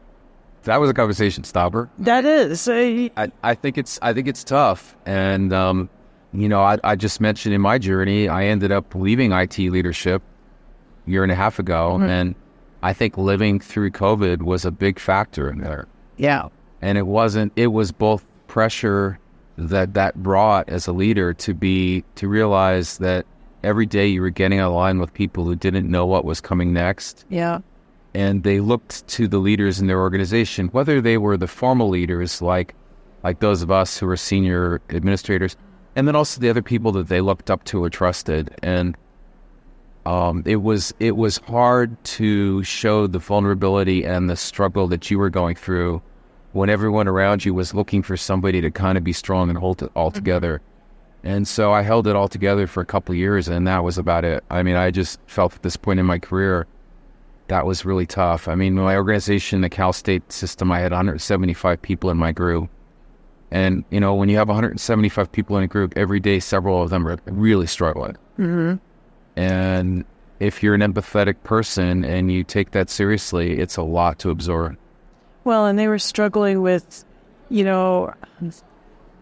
That 0.64 0.78
was 0.80 0.90
a 0.90 0.94
conversation 0.94 1.44
stopper. 1.44 1.88
that 1.98 2.24
is 2.24 2.68
uh, 2.68 3.08
I, 3.16 3.30
I 3.42 3.54
think 3.54 3.78
it's 3.78 3.98
I 4.02 4.12
think 4.12 4.26
it's 4.28 4.42
tough, 4.44 4.96
and 5.06 5.52
um, 5.52 5.88
you 6.32 6.48
know 6.48 6.60
I, 6.60 6.78
I 6.82 6.96
just 6.96 7.20
mentioned 7.20 7.54
in 7.54 7.60
my 7.60 7.78
journey 7.78 8.28
I 8.28 8.46
ended 8.46 8.72
up 8.72 8.94
leaving 8.94 9.32
IT 9.32 9.58
leadership 9.58 10.22
year 11.06 11.22
and 11.22 11.32
a 11.32 11.36
half 11.36 11.58
ago, 11.58 11.94
mm-hmm. 11.94 12.08
and 12.08 12.34
I 12.82 12.92
think 12.92 13.16
living 13.16 13.58
through 13.60 13.90
COVID 13.90 14.42
was 14.42 14.64
a 14.64 14.70
big 14.70 14.98
factor 14.98 15.48
in 15.50 15.58
there. 15.58 15.86
Yeah. 16.16 16.48
and 16.80 16.96
it 16.98 17.06
wasn't 17.06 17.52
it 17.56 17.68
was 17.68 17.92
both 17.92 18.24
pressure 18.46 19.18
that 19.58 19.94
that 19.94 20.22
brought 20.22 20.68
as 20.68 20.86
a 20.86 20.92
leader 20.92 21.32
to 21.34 21.54
be 21.54 22.04
to 22.14 22.28
realize 22.28 22.98
that 22.98 23.26
every 23.62 23.86
day 23.86 24.06
you 24.06 24.20
were 24.20 24.30
getting 24.30 24.60
aligned 24.60 25.00
with 25.00 25.12
people 25.12 25.44
who 25.44 25.56
didn't 25.56 25.90
know 25.90 26.06
what 26.06 26.24
was 26.24 26.40
coming 26.40 26.72
next 26.72 27.24
yeah 27.28 27.58
and 28.14 28.42
they 28.42 28.60
looked 28.60 29.06
to 29.08 29.26
the 29.28 29.38
leaders 29.38 29.80
in 29.80 29.86
their 29.86 30.00
organization 30.00 30.68
whether 30.68 31.00
they 31.00 31.18
were 31.18 31.36
the 31.36 31.46
formal 31.46 31.88
leaders 31.88 32.40
like 32.42 32.74
like 33.24 33.40
those 33.40 33.62
of 33.62 33.70
us 33.70 33.98
who 33.98 34.06
were 34.06 34.16
senior 34.16 34.80
administrators 34.90 35.56
and 35.96 36.06
then 36.06 36.14
also 36.14 36.40
the 36.40 36.50
other 36.50 36.62
people 36.62 36.92
that 36.92 37.08
they 37.08 37.20
looked 37.20 37.50
up 37.50 37.64
to 37.64 37.82
or 37.82 37.90
trusted 37.90 38.54
and 38.62 38.96
um, 40.06 40.44
it 40.46 40.62
was 40.62 40.94
it 41.00 41.16
was 41.16 41.38
hard 41.38 42.02
to 42.04 42.62
show 42.62 43.08
the 43.08 43.18
vulnerability 43.18 44.04
and 44.04 44.30
the 44.30 44.36
struggle 44.36 44.86
that 44.86 45.10
you 45.10 45.18
were 45.18 45.30
going 45.30 45.56
through 45.56 46.00
when 46.52 46.70
everyone 46.70 47.08
around 47.08 47.44
you 47.44 47.52
was 47.52 47.74
looking 47.74 48.02
for 48.02 48.16
somebody 48.16 48.60
to 48.60 48.70
kind 48.70 48.96
of 48.96 49.02
be 49.02 49.12
strong 49.12 49.48
and 49.48 49.58
hold 49.58 49.82
it 49.82 49.90
all 49.96 50.12
together. 50.12 50.62
And 51.24 51.48
so 51.48 51.72
I 51.72 51.82
held 51.82 52.06
it 52.06 52.14
all 52.14 52.28
together 52.28 52.68
for 52.68 52.80
a 52.80 52.86
couple 52.86 53.12
of 53.12 53.18
years, 53.18 53.48
and 53.48 53.66
that 53.66 53.82
was 53.82 53.98
about 53.98 54.24
it. 54.24 54.44
I 54.48 54.62
mean, 54.62 54.76
I 54.76 54.92
just 54.92 55.18
felt 55.26 55.56
at 55.56 55.62
this 55.64 55.76
point 55.76 55.98
in 55.98 56.06
my 56.06 56.20
career 56.20 56.68
that 57.48 57.66
was 57.66 57.84
really 57.84 58.06
tough. 58.06 58.46
I 58.46 58.54
mean, 58.54 58.74
my 58.74 58.96
organization, 58.96 59.60
the 59.60 59.68
Cal 59.68 59.92
State 59.92 60.30
system, 60.32 60.70
I 60.70 60.78
had 60.78 60.92
175 60.92 61.82
people 61.82 62.10
in 62.10 62.16
my 62.16 62.30
group. 62.30 62.70
And, 63.50 63.84
you 63.90 63.98
know, 63.98 64.14
when 64.14 64.28
you 64.28 64.36
have 64.36 64.48
175 64.48 65.32
people 65.32 65.56
in 65.56 65.64
a 65.64 65.68
group, 65.68 65.94
every 65.96 66.20
day 66.20 66.38
several 66.38 66.80
of 66.80 66.90
them 66.90 67.06
are 67.08 67.18
really 67.26 67.66
struggling. 67.66 68.16
mm-hmm. 68.38 68.76
And 69.36 70.04
if 70.40 70.62
you're 70.62 70.74
an 70.74 70.80
empathetic 70.80 71.36
person 71.44 72.04
and 72.04 72.30
you 72.32 72.42
take 72.44 72.70
that 72.72 72.90
seriously, 72.90 73.58
it's 73.58 73.76
a 73.76 73.82
lot 73.82 74.18
to 74.20 74.30
absorb. 74.30 74.76
well 75.44 75.66
and 75.66 75.78
they 75.78 75.88
were 75.88 75.98
struggling 75.98 76.60
with 76.62 77.04
you 77.50 77.62
know 77.64 78.12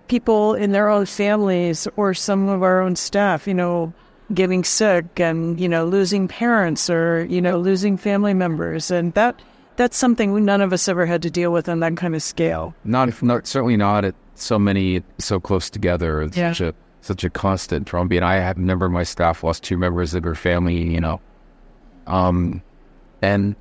people 0.09 0.55
in 0.55 0.73
their 0.73 0.89
own 0.89 1.07
families 1.07 1.87
or 1.97 2.15
some 2.15 2.49
of 2.49 2.63
our 2.63 2.81
own 2.81 2.97
staff 2.97 3.47
you 3.47 3.55
know 3.55 3.93
getting 4.33 4.65
sick 4.65 5.21
and 5.21 5.61
you 5.61 5.69
know 5.69 5.85
losing 5.85 6.29
parents 6.29 6.89
or 6.91 7.25
you 7.27 7.41
know 7.41 7.59
losing 7.59 7.97
family 7.97 8.35
members 8.35 8.91
and 8.91 9.13
that 9.15 9.41
that's 9.77 9.97
something 9.97 10.45
none 10.45 10.61
of 10.61 10.73
us 10.73 10.89
ever 10.89 11.05
had 11.07 11.21
to 11.23 11.31
deal 11.31 11.53
with 11.53 11.69
on 11.69 11.81
that 11.81 11.97
kind 11.97 12.15
of 12.15 12.23
scale 12.23 12.75
Not, 12.85 13.23
not 13.23 13.47
certainly 13.47 13.77
not 13.77 14.05
at 14.05 14.15
so 14.35 14.59
many 14.59 15.03
so 15.19 15.39
close 15.41 15.71
together. 15.71 16.23
It's 16.23 16.37
Yeah. 16.37 16.53
such 16.53 16.61
a 16.61 16.75
such 17.05 17.25
a 17.25 17.31
constant 17.31 17.87
drumbeat. 17.87 18.23
I 18.23 18.37
have 18.37 18.56
a 18.56 18.61
member 18.61 18.87
of 18.87 18.93
my 18.93 19.03
staff 19.03 19.45
lost 19.45 19.62
two 19.62 19.77
members 19.77 20.15
of 20.15 20.25
her 20.25 20.35
family. 20.35 20.77
You 20.77 21.01
know, 21.01 21.21
um, 22.06 22.62
and 23.23 23.55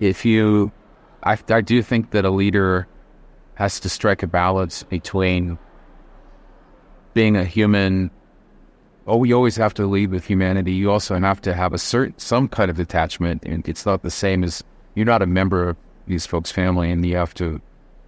if 0.00 0.24
you, 0.24 0.72
I 1.22 1.38
I 1.50 1.60
do 1.60 1.82
think 1.82 2.10
that 2.10 2.24
a 2.24 2.30
leader 2.30 2.88
has 3.54 3.80
to 3.80 3.88
strike 3.88 4.22
a 4.22 4.26
balance 4.26 4.82
between 4.84 5.58
being 7.14 7.36
a 7.36 7.44
human. 7.44 8.10
Oh, 9.06 9.16
we 9.16 9.32
always 9.32 9.56
have 9.56 9.74
to 9.74 9.86
lead 9.86 10.10
with 10.10 10.24
humanity. 10.24 10.72
You 10.72 10.90
also 10.90 11.18
have 11.18 11.40
to 11.42 11.54
have 11.54 11.72
a 11.72 11.78
certain 11.78 12.18
some 12.18 12.48
kind 12.48 12.70
of 12.70 12.76
detachment, 12.76 13.42
and 13.44 13.68
it's 13.68 13.84
not 13.84 14.02
the 14.02 14.10
same 14.10 14.44
as 14.44 14.62
you're 14.94 15.06
not 15.06 15.22
a 15.22 15.26
member 15.26 15.70
of 15.70 15.76
these 16.06 16.24
folks' 16.26 16.50
family, 16.50 16.90
and 16.90 17.04
you 17.04 17.16
have 17.16 17.34
to. 17.34 17.60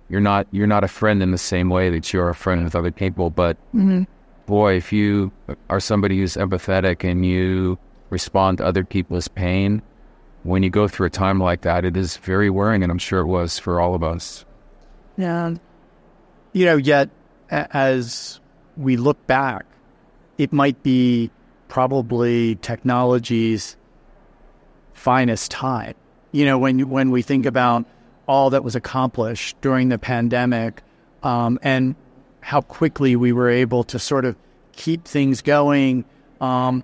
You're 0.08 0.20
not 0.20 0.48
you're 0.50 0.66
not 0.66 0.82
a 0.82 0.88
friend 0.88 1.22
in 1.22 1.30
the 1.30 1.38
same 1.38 1.68
way 1.68 1.88
that 1.90 2.12
you're 2.12 2.30
a 2.30 2.34
friend 2.34 2.64
with 2.64 2.74
other 2.74 2.90
people. 2.90 3.30
But 3.30 3.56
boy, 4.50 4.76
if 4.76 4.92
you 4.92 5.32
are 5.70 5.80
somebody 5.80 6.18
who's 6.18 6.34
empathetic 6.34 7.08
and 7.08 7.24
you 7.24 7.78
respond 8.10 8.58
to 8.58 8.66
other 8.66 8.84
people's 8.84 9.28
pain, 9.28 9.80
when 10.42 10.62
you 10.62 10.70
go 10.70 10.88
through 10.88 11.06
a 11.06 11.10
time 11.10 11.38
like 11.38 11.62
that, 11.62 11.84
it 11.84 11.96
is 11.96 12.16
very 12.18 12.50
worrying, 12.50 12.82
and 12.82 12.90
I'm 12.90 12.98
sure 12.98 13.20
it 13.20 13.26
was 13.26 13.58
for 13.58 13.80
all 13.80 13.94
of 13.94 14.02
us. 14.02 14.44
yeah 15.16 15.54
You 16.52 16.64
know, 16.66 16.76
yet 16.76 17.10
as 17.50 18.40
we 18.76 18.96
look 18.96 19.24
back, 19.26 19.64
it 20.36 20.52
might 20.52 20.82
be 20.82 21.30
probably 21.68 22.56
technology's 22.56 23.76
finest 24.94 25.50
time. 25.50 25.94
You 26.32 26.44
know, 26.44 26.58
when 26.58 26.90
when 26.90 27.10
we 27.10 27.22
think 27.22 27.46
about 27.46 27.86
all 28.26 28.50
that 28.50 28.64
was 28.64 28.74
accomplished 28.74 29.60
during 29.60 29.88
the 29.88 29.98
pandemic, 29.98 30.82
um, 31.22 31.58
and 31.62 31.94
how 32.40 32.60
quickly 32.62 33.16
we 33.16 33.32
were 33.32 33.48
able 33.50 33.84
to 33.84 33.98
sort 33.98 34.24
of 34.24 34.36
keep 34.72 35.04
things 35.04 35.42
going 35.42 36.04
um, 36.40 36.82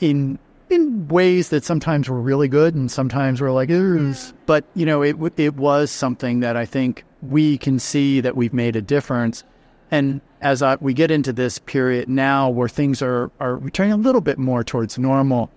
in 0.00 0.38
in 0.68 1.06
ways 1.08 1.50
that 1.50 1.64
sometimes 1.64 2.08
were 2.08 2.20
really 2.20 2.48
good 2.48 2.74
and 2.74 2.90
sometimes 2.90 3.40
were 3.40 3.52
like, 3.52 3.70
"Ugh." 3.70 4.16
but 4.46 4.64
you 4.74 4.84
know, 4.86 5.02
it 5.02 5.16
it 5.36 5.54
was 5.56 5.90
something 5.90 6.40
that 6.40 6.56
I 6.56 6.64
think 6.64 7.04
we 7.22 7.56
can 7.58 7.78
see 7.78 8.20
that 8.20 8.36
we've 8.36 8.52
made 8.54 8.76
a 8.76 8.82
difference. 8.82 9.44
And 9.90 10.20
as 10.40 10.62
I, 10.62 10.76
we 10.80 10.92
get 10.94 11.10
into 11.12 11.32
this 11.32 11.58
period 11.60 12.08
now 12.08 12.50
where 12.50 12.68
things 12.68 13.00
are 13.02 13.30
are 13.40 13.56
returning 13.56 13.92
a 13.92 13.96
little 13.96 14.20
bit 14.20 14.38
more 14.38 14.64
towards 14.64 14.98
normal, 14.98 15.50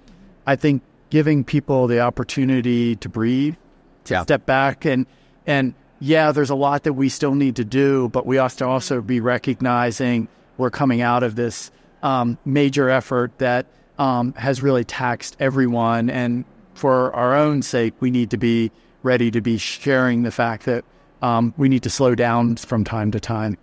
I 0.45 0.55
think 0.55 0.83
giving 1.09 1.43
people 1.43 1.87
the 1.87 1.99
opportunity 1.99 2.95
to 2.97 3.09
breathe, 3.09 3.55
to 4.05 4.13
Yeah. 4.13 4.21
step 4.23 4.45
back, 4.45 4.85
and 4.85 5.07
and 5.47 5.73
yeah, 5.99 6.31
there's 6.31 6.49
a 6.49 6.55
lot 6.55 6.83
that 6.83 6.93
we 6.93 7.09
still 7.09 7.35
need 7.35 7.55
to 7.57 7.65
do, 7.65 8.09
but 8.09 8.25
we 8.25 8.37
have 8.37 8.55
to 8.57 8.65
also 8.65 9.01
be 9.01 9.19
recognizing 9.19 10.27
we're 10.57 10.69
coming 10.69 11.01
out 11.01 11.23
of 11.23 11.35
this 11.35 11.71
um, 12.03 12.37
major 12.45 12.89
effort 12.89 13.37
that 13.39 13.65
um, 13.97 14.33
has 14.33 14.63
really 14.63 14.83
taxed 14.83 15.35
everyone, 15.39 16.09
and 16.09 16.45
for 16.73 17.13
our 17.13 17.35
own 17.35 17.61
sake, 17.61 17.93
we 17.99 18.11
need 18.11 18.29
to 18.31 18.37
be 18.37 18.71
ready 19.03 19.31
to 19.31 19.41
be 19.41 19.57
sharing 19.57 20.23
the 20.23 20.31
fact 20.31 20.65
that 20.65 20.85
um, 21.21 21.53
we 21.57 21.67
need 21.67 21.83
to 21.83 21.89
slow 21.89 22.15
down 22.15 22.55
from 22.55 22.83
time 22.83 23.11
to 23.11 23.19
time. 23.19 23.57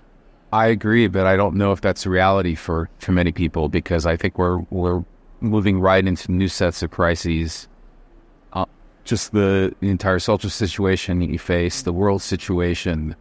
I 0.53 0.67
agree, 0.67 1.09
but 1.09 1.27
I 1.27 1.37
don't 1.37 1.57
know 1.57 1.73
if 1.73 1.81
that's 1.81 2.07
a 2.07 2.11
reality 2.11 2.55
for, 2.55 2.89
for 2.99 3.13
many 3.13 3.33
people 3.33 3.69
because 3.69 4.07
I 4.07 4.17
think 4.17 4.39
we're 4.39 4.59
we're 4.71 5.05
moving 5.41 5.81
right 5.81 6.07
into 6.07 6.33
new 6.33 6.49
sets 6.49 6.83
of 6.83 6.91
crises. 6.91 7.69
Just 9.07 9.33
the, 9.33 9.75
the 9.81 9.89
entire 9.89 10.19
social 10.19 10.51
situation 10.51 11.23
you 11.23 11.39
face, 11.39 11.83
the 11.83 11.93
world 11.93 12.23
situation, 12.23 13.15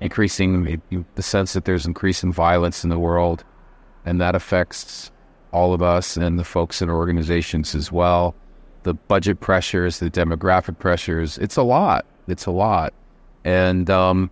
increasing 0.00 0.80
the 1.14 1.22
sense 1.22 1.52
that 1.52 1.66
there's 1.66 1.86
increasing 1.86 2.32
violence 2.32 2.82
in 2.84 2.90
the 2.90 2.98
world, 2.98 3.44
and 4.06 4.18
that 4.20 4.34
affects 4.34 5.10
all 5.52 5.74
of 5.74 5.82
us 5.82 6.16
and 6.16 6.38
the 6.38 6.44
folks 6.44 6.80
in 6.80 6.88
organizations 6.90 7.74
as 7.74 7.92
well. 7.92 8.34
The 8.84 8.94
budget 8.94 9.40
pressures, 9.40 9.98
the 9.98 10.10
demographic 10.10 10.78
pressures, 10.78 11.38
it's 11.38 11.56
a 11.56 11.62
lot. 11.62 12.06
It's 12.28 12.46
a 12.46 12.50
lot. 12.50 12.94
And, 13.44 13.90
um, 13.90 14.30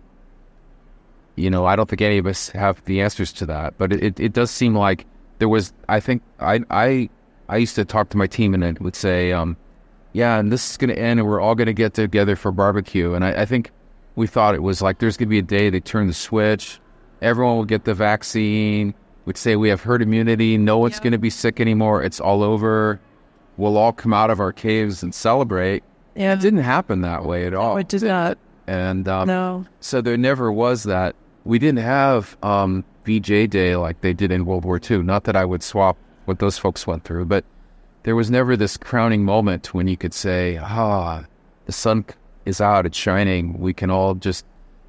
you 1.35 1.49
know, 1.49 1.65
I 1.65 1.75
don't 1.75 1.87
think 1.87 2.01
any 2.01 2.17
of 2.17 2.25
us 2.25 2.49
have 2.49 2.83
the 2.85 3.01
answers 3.01 3.31
to 3.33 3.45
that, 3.45 3.77
but 3.77 3.93
it, 3.93 4.19
it 4.19 4.33
does 4.33 4.49
seem 4.49 4.75
like 4.75 5.05
there 5.37 5.49
was, 5.49 5.71
I 5.87 5.99
think, 5.99 6.23
I, 6.39 6.61
I, 6.69 7.09
I 7.47 7.57
used 7.57 7.75
to 7.75 7.85
talk 7.85 8.09
to 8.09 8.17
my 8.17 8.27
team 8.27 8.53
and 8.55 8.63
it 8.63 8.81
would 8.81 8.95
say, 8.95 9.31
um, 9.31 9.55
yeah, 10.15 10.39
and 10.39 10.49
this 10.49 10.71
is 10.71 10.77
going 10.77 10.89
to 10.91 10.97
end 10.97 11.19
and 11.19 11.27
we're 11.27 11.41
all 11.41 11.55
going 11.55 11.65
to 11.67 11.73
get 11.73 11.93
together 11.93 12.37
for 12.37 12.49
barbecue. 12.53 13.13
And 13.13 13.25
I, 13.25 13.41
I 13.41 13.45
think 13.45 13.71
we 14.15 14.27
thought 14.27 14.55
it 14.55 14.63
was 14.63 14.81
like 14.81 14.99
there's 14.99 15.17
going 15.17 15.27
to 15.27 15.29
be 15.29 15.39
a 15.39 15.41
day 15.41 15.69
they 15.69 15.81
turn 15.81 16.07
the 16.07 16.13
switch, 16.13 16.79
everyone 17.21 17.57
will 17.57 17.65
get 17.65 17.83
the 17.83 17.93
vaccine, 17.93 18.93
We'd 19.25 19.37
say 19.37 19.55
we 19.55 19.69
have 19.69 19.81
herd 19.81 20.01
immunity, 20.01 20.55
no 20.57 20.77
one's 20.77 20.99
going 20.99 21.11
to 21.11 21.17
be 21.17 21.31
sick 21.31 21.59
anymore, 21.59 22.01
it's 22.01 22.21
all 22.21 22.43
over, 22.43 23.01
we'll 23.57 23.75
all 23.75 23.91
come 23.91 24.13
out 24.13 24.29
of 24.29 24.39
our 24.39 24.53
caves 24.53 25.03
and 25.03 25.13
celebrate. 25.13 25.83
Yeah. 26.15 26.33
It 26.33 26.39
didn't 26.39 26.59
happen 26.59 27.01
that 27.01 27.25
way 27.25 27.45
at 27.45 27.53
all. 27.53 27.73
No, 27.73 27.79
it 27.79 27.89
did 27.89 28.03
not. 28.03 28.37
And 28.67 29.07
um, 29.09 29.27
no. 29.27 29.65
so 29.81 29.99
there 29.99 30.15
never 30.15 30.49
was 30.49 30.83
that. 30.83 31.15
We 31.43 31.59
didn't 31.59 31.79
have 31.79 32.37
um, 32.41 32.85
VJ 33.03 33.49
Day 33.49 33.75
like 33.75 33.99
they 33.99 34.13
did 34.13 34.31
in 34.31 34.45
World 34.45 34.63
War 34.63 34.79
II. 34.79 34.99
Not 34.99 35.25
that 35.25 35.35
I 35.35 35.43
would 35.43 35.61
swap 35.61 35.97
what 36.23 36.39
those 36.39 36.57
folks 36.57 36.87
went 36.87 37.03
through, 37.03 37.25
but 37.25 37.43
there 38.05 38.15
was 38.15 38.29
never 38.29 38.55
this 38.55 38.77
crowning 38.77 39.25
moment 39.25 39.73
when 39.73 39.87
you 39.87 39.97
could 39.97 40.13
say, 40.13 40.57
ah, 40.57 41.25
the 41.65 41.71
sun 41.71 42.05
is 42.45 42.61
out, 42.61 42.85
it's 42.85 42.97
shining, 42.97 43.59
we 43.59 43.73
can 43.73 43.89
all 43.89 44.13
just 44.13 44.45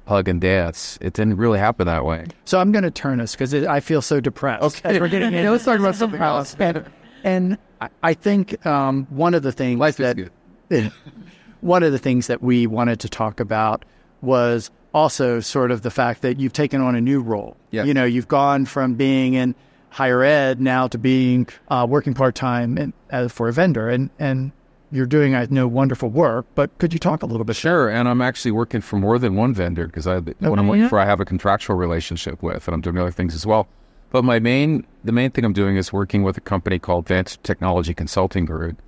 hug 0.07 0.27
and 0.27 0.39
dance. 0.39 0.99
It 1.01 1.13
didn't 1.13 1.37
really 1.37 1.57
happen 1.57 1.87
that 1.87 2.05
way. 2.05 2.27
So 2.45 2.59
I'm 2.59 2.71
going 2.71 2.83
to 2.83 2.91
turn 2.91 3.19
us 3.19 3.31
because 3.33 3.55
I 3.55 3.79
feel 3.79 4.03
so 4.03 4.19
depressed. 4.19 4.85
Okay. 4.85 4.99
We're 4.99 5.09
getting 5.09 5.33
let's 5.51 5.65
talk 5.65 5.79
about 5.79 5.95
something 5.95 6.21
else. 6.21 6.55
And, 6.59 6.85
and 7.23 7.57
I, 7.81 7.89
I 8.03 8.13
think 8.13 8.63
um, 8.67 9.07
one 9.09 9.33
of 9.33 9.41
the 9.41 9.51
things 9.51 9.79
Life 9.79 9.97
that 9.97 10.19
is 10.19 10.29
good. 10.69 10.93
one 11.61 11.81
of 11.81 11.91
the 11.91 11.99
things 11.99 12.27
that 12.27 12.43
we 12.43 12.67
wanted 12.67 12.99
to 12.99 13.09
talk 13.09 13.39
about 13.39 13.83
was 14.21 14.69
also 14.93 15.39
sort 15.39 15.71
of 15.71 15.81
the 15.81 15.91
fact 15.91 16.21
that 16.21 16.39
you've 16.39 16.53
taken 16.53 16.81
on 16.81 16.93
a 16.93 17.01
new 17.01 17.19
role. 17.19 17.57
Yes. 17.71 17.87
You 17.87 17.95
know, 17.95 18.05
you've 18.05 18.27
gone 18.27 18.65
from 18.65 18.93
being 18.93 19.33
in 19.33 19.55
higher 19.97 20.21
ed 20.21 20.61
now 20.61 20.87
to 20.87 20.97
being 20.99 21.47
uh, 21.69 21.85
working 21.89 22.13
part 22.13 22.35
time 22.35 22.93
uh, 23.11 23.27
for 23.27 23.49
a 23.49 23.53
vendor, 23.53 23.89
and 23.89 24.11
and 24.19 24.51
you're 24.91 25.07
doing 25.07 25.33
I 25.33 25.47
know 25.49 25.67
wonderful 25.67 26.09
work. 26.09 26.45
But 26.53 26.77
could 26.77 26.93
you 26.93 26.99
talk 26.99 27.23
a 27.23 27.25
little 27.25 27.43
bit? 27.43 27.55
Sure, 27.55 27.89
and 27.89 28.07
I'm 28.07 28.21
actually 28.21 28.51
working 28.51 28.79
for 28.79 28.97
more 28.97 29.17
than 29.17 29.35
one 29.35 29.55
vendor 29.55 29.87
because 29.87 30.05
I 30.05 30.19
when 30.19 30.59
I'm 30.59 30.67
working 30.67 30.87
for 30.87 30.99
I 30.99 31.05
have 31.05 31.19
a 31.19 31.25
contractual 31.25 31.75
relationship 31.75 32.43
with, 32.43 32.67
and 32.67 32.75
I'm 32.75 32.81
doing 32.81 32.97
other 32.99 33.11
things 33.11 33.33
as 33.33 33.45
well. 33.47 33.67
But 34.11 34.23
my 34.23 34.37
main 34.37 34.85
the 35.03 35.11
main 35.11 35.31
thing 35.31 35.43
I'm 35.43 35.53
doing 35.53 35.77
is 35.77 35.91
working 35.91 36.21
with 36.21 36.37
a 36.37 36.41
company 36.41 36.77
called 36.77 37.07
Vantage 37.07 37.41
Technology 37.41 37.95
Consulting 37.95 38.45
Group, 38.45 38.79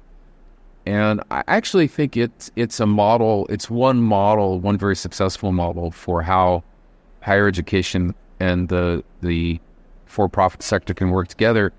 and 0.85 1.23
I 1.31 1.43
actually 1.47 1.87
think 1.87 2.17
it's 2.17 2.51
it's 2.55 2.79
a 2.79 2.85
model. 2.85 3.47
It's 3.49 3.67
one 3.67 3.99
model, 3.99 4.59
one 4.59 4.77
very 4.77 4.95
successful 4.95 5.51
model 5.51 5.89
for 5.89 6.21
how 6.21 6.63
higher 7.21 7.47
education 7.47 8.13
and 8.39 8.69
the 8.69 9.03
the 9.21 9.59
for-profit 10.09 10.63
sector 10.63 10.93
can 10.93 11.11
work 11.11 11.27
together. 11.27 11.71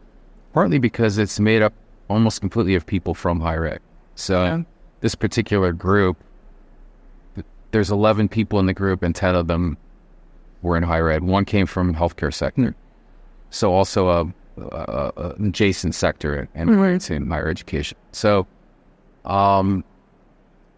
Partly 0.54 0.78
because 0.78 1.18
it's 1.18 1.38
made 1.40 1.62
up 1.62 1.72
almost 2.08 2.40
completely 2.40 2.74
of 2.76 2.86
people 2.86 3.12
from 3.12 3.40
higher 3.40 3.66
ed. 3.66 3.80
So 4.14 4.44
Yeah. 4.44 4.62
this 5.00 5.14
particular 5.14 5.72
group, 5.72 6.16
there's 7.72 7.90
11 7.90 8.28
people 8.28 8.58
in 8.58 8.66
the 8.66 8.74
group, 8.74 9.02
and 9.02 9.14
10 9.14 9.34
of 9.34 9.46
them 9.48 9.76
were 10.62 10.76
in 10.76 10.82
higher 10.82 11.08
ed. 11.10 11.22
One 11.24 11.44
came 11.44 11.66
from 11.66 11.94
healthcare 11.94 12.32
sector, 12.32 12.74
so 13.50 13.72
also 13.72 14.08
a, 14.08 14.20
a, 14.60 15.12
a 15.16 15.34
an 15.38 15.46
adjacent 15.48 15.94
sector 15.94 16.48
and 16.54 16.80
Right. 16.80 17.10
in 17.10 17.28
higher 17.30 17.48
education. 17.48 17.96
So, 18.12 18.46
um, 19.24 19.84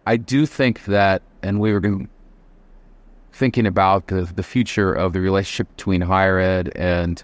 I 0.05 0.17
do 0.17 0.45
think 0.45 0.85
that, 0.85 1.21
and 1.41 1.59
we 1.59 1.71
were 1.73 1.79
going 1.79 2.09
thinking 3.31 3.65
about 3.65 4.07
the 4.07 4.21
the 4.35 4.43
future 4.43 4.93
of 4.93 5.13
the 5.13 5.19
relationship 5.19 5.67
between 5.75 6.01
higher 6.01 6.37
ed 6.39 6.71
and 6.75 7.23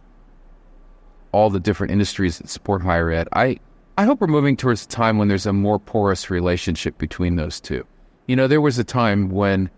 all 1.32 1.50
the 1.50 1.60
different 1.60 1.92
industries 1.92 2.38
that 2.38 2.50
support 2.50 2.82
higher 2.82 3.12
ed. 3.12 3.28
I 3.34 3.60
I 3.98 4.06
hope 4.06 4.22
we're 4.22 4.28
moving 4.28 4.56
towards 4.56 4.86
a 4.86 4.88
time 4.88 5.18
when 5.18 5.28
there's 5.28 5.46
a 5.46 5.54
more 5.54 5.80
porous 5.80 6.30
relationship 6.30 6.98
between 6.98 7.36
those 7.36 7.60
two. 7.60 7.86
You 8.28 8.36
know, 8.36 8.48
there 8.48 8.62
was 8.62 8.80
a 8.80 8.84
time 8.84 9.30
when 9.30 9.70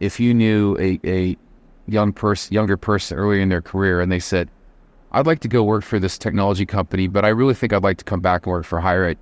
if 0.00 0.20
you 0.20 0.34
knew 0.34 0.76
a, 0.78 1.00
a 1.04 1.36
young 1.86 2.12
person, 2.12 2.52
younger 2.52 2.76
person 2.76 3.16
early 3.16 3.40
in 3.40 3.48
their 3.48 3.62
career, 3.62 4.00
and 4.00 4.12
they 4.12 4.18
said, 4.18 4.50
"I'd 5.12 5.26
like 5.26 5.40
to 5.40 5.48
go 5.48 5.64
work 5.64 5.84
for 5.84 5.98
this 5.98 6.18
technology 6.18 6.66
company, 6.66 7.06
but 7.06 7.24
I 7.24 7.28
really 7.28 7.54
think 7.54 7.72
I'd 7.72 7.82
like 7.82 7.98
to 7.98 8.04
come 8.04 8.20
back 8.20 8.46
and 8.46 8.52
work 8.52 8.66
for 8.66 8.80
higher 8.80 9.04
ed," 9.04 9.18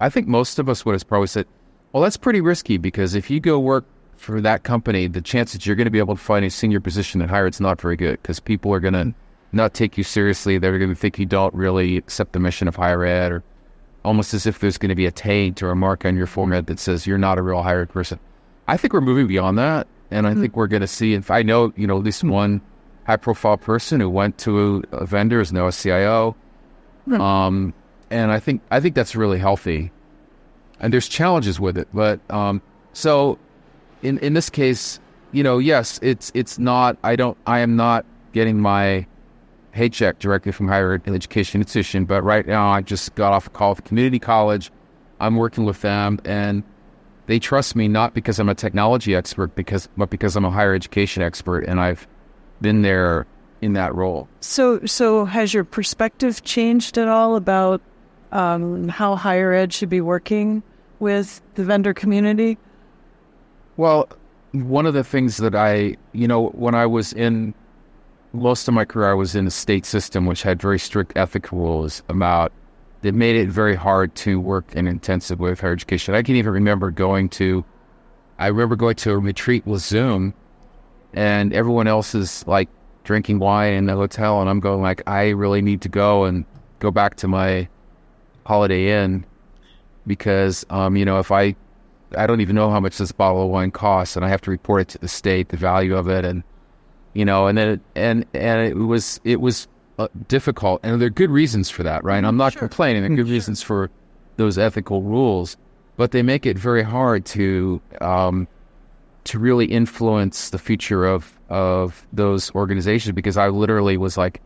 I 0.00 0.10
think 0.10 0.28
most 0.28 0.58
of 0.58 0.68
us 0.68 0.84
would 0.84 0.92
have 0.92 1.08
probably 1.08 1.28
said, 1.28 1.46
"Well, 1.92 2.02
that's 2.02 2.16
pretty 2.16 2.40
risky 2.40 2.76
because 2.76 3.14
if 3.14 3.30
you 3.30 3.40
go 3.40 3.58
work 3.58 3.86
for 4.16 4.40
that 4.40 4.62
company, 4.62 5.06
the 5.06 5.20
chances 5.20 5.66
you're 5.66 5.76
going 5.76 5.86
to 5.86 5.90
be 5.90 5.98
able 5.98 6.16
to 6.16 6.22
find 6.22 6.44
a 6.44 6.50
senior 6.50 6.80
position 6.80 7.22
at 7.22 7.30
higher 7.30 7.46
ed's 7.46 7.60
not 7.60 7.80
very 7.80 7.96
good 7.96 8.20
because 8.22 8.40
people 8.40 8.72
are 8.72 8.80
going 8.80 8.94
to 8.94 9.14
not 9.54 9.74
take 9.74 9.96
you 9.96 10.04
seriously. 10.04 10.58
They're 10.58 10.78
going 10.78 10.90
to 10.90 10.96
think 10.96 11.18
you 11.18 11.26
don't 11.26 11.54
really 11.54 11.96
accept 11.96 12.32
the 12.32 12.40
mission 12.40 12.68
of 12.68 12.76
higher 12.76 13.04
ed, 13.04 13.32
or 13.32 13.42
almost 14.04 14.34
as 14.34 14.46
if 14.46 14.58
there's 14.58 14.78
going 14.78 14.90
to 14.90 14.94
be 14.94 15.06
a 15.06 15.10
taint 15.10 15.62
or 15.62 15.70
a 15.70 15.76
mark 15.76 16.04
on 16.04 16.16
your 16.16 16.26
forehead 16.26 16.66
that 16.66 16.78
says 16.78 17.06
you're 17.06 17.18
not 17.18 17.38
a 17.38 17.42
real 17.42 17.62
higher 17.62 17.82
ed 17.82 17.90
person. 17.90 18.18
I 18.68 18.76
think 18.76 18.92
we're 18.92 19.00
moving 19.00 19.26
beyond 19.26 19.58
that, 19.58 19.86
and 20.10 20.26
I 20.26 20.34
think 20.34 20.56
we're 20.56 20.66
going 20.66 20.80
to 20.80 20.86
see. 20.86 21.14
If 21.14 21.30
I 21.30 21.42
know, 21.42 21.72
you 21.76 21.86
know, 21.86 21.98
at 21.98 22.04
least 22.04 22.24
one 22.24 22.60
high-profile 23.06 23.58
person 23.58 24.00
who 24.00 24.08
went 24.08 24.38
to 24.38 24.82
a 24.92 25.04
vendor 25.04 25.40
is 25.40 25.52
now 25.52 25.66
a 25.66 25.72
CIO, 25.72 26.34
um, 27.12 27.74
and 28.10 28.32
I 28.32 28.40
think 28.40 28.62
I 28.70 28.80
think 28.80 28.94
that's 28.94 29.14
really 29.14 29.38
healthy. 29.38 29.92
And 30.80 30.92
there's 30.92 31.08
challenges 31.08 31.60
with 31.60 31.78
it, 31.78 31.88
but 31.92 32.20
um, 32.30 32.62
so 32.94 33.38
in 34.02 34.18
in 34.18 34.34
this 34.34 34.48
case, 34.48 34.98
you 35.32 35.42
know, 35.42 35.58
yes, 35.58 35.98
it's 36.02 36.30
it's 36.34 36.58
not. 36.58 36.96
I 37.04 37.16
don't. 37.16 37.36
I 37.46 37.60
am 37.60 37.76
not 37.76 38.06
getting 38.32 38.60
my 38.60 39.06
paycheck 39.74 40.20
directly 40.20 40.52
from 40.52 40.68
higher 40.68 41.02
education 41.06 41.60
institution, 41.60 42.04
but 42.04 42.22
right 42.22 42.46
now 42.46 42.70
I 42.70 42.80
just 42.80 43.14
got 43.16 43.32
off 43.32 43.48
a 43.48 43.50
call 43.50 43.70
with 43.70 43.84
community 43.84 44.20
college. 44.20 44.70
I'm 45.20 45.36
working 45.36 45.64
with 45.64 45.80
them, 45.82 46.20
and 46.24 46.62
they 47.26 47.40
trust 47.40 47.74
me 47.74 47.88
not 47.88 48.14
because 48.14 48.38
I'm 48.38 48.48
a 48.48 48.54
technology 48.54 49.14
expert, 49.14 49.54
because 49.56 49.88
but 49.96 50.10
because 50.10 50.36
I'm 50.36 50.44
a 50.44 50.50
higher 50.50 50.74
education 50.74 51.22
expert, 51.22 51.64
and 51.64 51.80
I've 51.80 52.06
been 52.60 52.82
there 52.82 53.26
in 53.60 53.72
that 53.72 53.94
role. 53.94 54.28
So, 54.40 54.84
so 54.86 55.24
has 55.24 55.52
your 55.52 55.64
perspective 55.64 56.44
changed 56.44 56.96
at 56.96 57.08
all 57.08 57.34
about 57.34 57.80
um, 58.30 58.88
how 58.88 59.16
higher 59.16 59.52
ed 59.52 59.72
should 59.72 59.88
be 59.88 60.00
working 60.00 60.62
with 61.00 61.42
the 61.56 61.64
vendor 61.64 61.94
community? 61.94 62.58
Well, 63.76 64.08
one 64.52 64.86
of 64.86 64.94
the 64.94 65.02
things 65.02 65.38
that 65.38 65.56
I, 65.56 65.96
you 66.12 66.28
know, 66.28 66.48
when 66.50 66.76
I 66.76 66.86
was 66.86 67.12
in 67.12 67.54
most 68.34 68.66
of 68.66 68.74
my 68.74 68.84
career, 68.84 69.10
I 69.10 69.14
was 69.14 69.34
in 69.34 69.44
the 69.44 69.50
state 69.50 69.86
system 69.86 70.26
which 70.26 70.42
had 70.42 70.60
very 70.60 70.78
strict 70.78 71.12
ethical 71.16 71.58
rules 71.58 72.02
about 72.08 72.52
that 73.02 73.14
made 73.14 73.36
it 73.36 73.48
very 73.48 73.76
hard 73.76 74.14
to 74.16 74.40
work 74.40 74.74
in 74.74 74.86
intensive 74.86 75.38
way 75.38 75.50
with 75.50 75.60
higher 75.60 75.72
education. 75.72 76.14
I 76.14 76.22
can 76.22 76.36
even 76.36 76.52
remember 76.52 76.90
going 76.90 77.28
to, 77.30 77.64
I 78.38 78.48
remember 78.48 78.76
going 78.76 78.96
to 78.96 79.12
a 79.12 79.18
retreat 79.18 79.66
with 79.66 79.82
Zoom, 79.82 80.34
and 81.12 81.52
everyone 81.52 81.86
else 81.86 82.14
is 82.14 82.46
like 82.46 82.68
drinking 83.04 83.38
wine 83.38 83.74
in 83.74 83.86
the 83.86 83.94
hotel, 83.94 84.40
and 84.40 84.50
I'm 84.50 84.60
going 84.60 84.82
like, 84.82 85.02
I 85.06 85.28
really 85.28 85.62
need 85.62 85.82
to 85.82 85.88
go 85.88 86.24
and 86.24 86.44
go 86.80 86.90
back 86.90 87.16
to 87.16 87.28
my 87.28 87.68
Holiday 88.46 89.02
Inn 89.02 89.24
because, 90.06 90.66
um, 90.70 90.96
you 90.96 91.04
know, 91.04 91.18
if 91.18 91.30
I 91.30 91.54
I 92.16 92.26
don't 92.26 92.40
even 92.40 92.54
know 92.54 92.70
how 92.70 92.80
much 92.80 92.98
this 92.98 93.12
bottle 93.12 93.44
of 93.44 93.50
wine 93.50 93.70
costs, 93.70 94.16
and 94.16 94.24
I 94.24 94.28
have 94.28 94.40
to 94.42 94.50
report 94.50 94.82
it 94.82 94.88
to 94.88 94.98
the 94.98 95.08
state, 95.08 95.48
the 95.48 95.56
value 95.56 95.96
of 95.96 96.08
it, 96.08 96.24
and 96.24 96.42
you 97.14 97.24
know, 97.24 97.46
and 97.46 97.56
then 97.56 97.68
it, 97.68 97.80
and 97.94 98.26
and 98.34 98.60
it 98.68 98.74
was 98.76 99.20
it 99.24 99.40
was 99.40 99.66
uh, 99.98 100.08
difficult, 100.28 100.80
and 100.82 101.00
there 101.00 101.06
are 101.06 101.10
good 101.10 101.30
reasons 101.30 101.70
for 101.70 101.82
that, 101.84 102.04
right? 102.04 102.22
I'm 102.24 102.36
not 102.36 102.54
complaining. 102.56 103.02
There 103.02 103.12
are 103.12 103.16
good 103.16 103.28
reasons 103.30 103.62
for 103.62 103.90
those 104.36 104.58
ethical 104.58 105.02
rules, 105.02 105.56
but 105.96 106.10
they 106.10 106.22
make 106.22 106.44
it 106.46 106.58
very 106.58 106.82
hard 106.82 107.24
to 107.26 107.80
um, 108.00 108.48
to 109.24 109.38
really 109.38 109.66
influence 109.66 110.50
the 110.50 110.58
future 110.58 111.04
of 111.06 111.32
of 111.48 112.06
those 112.12 112.52
organizations 112.54 113.14
because 113.14 113.36
I 113.36 113.48
literally 113.48 113.96
was 113.96 114.16
like 114.16 114.40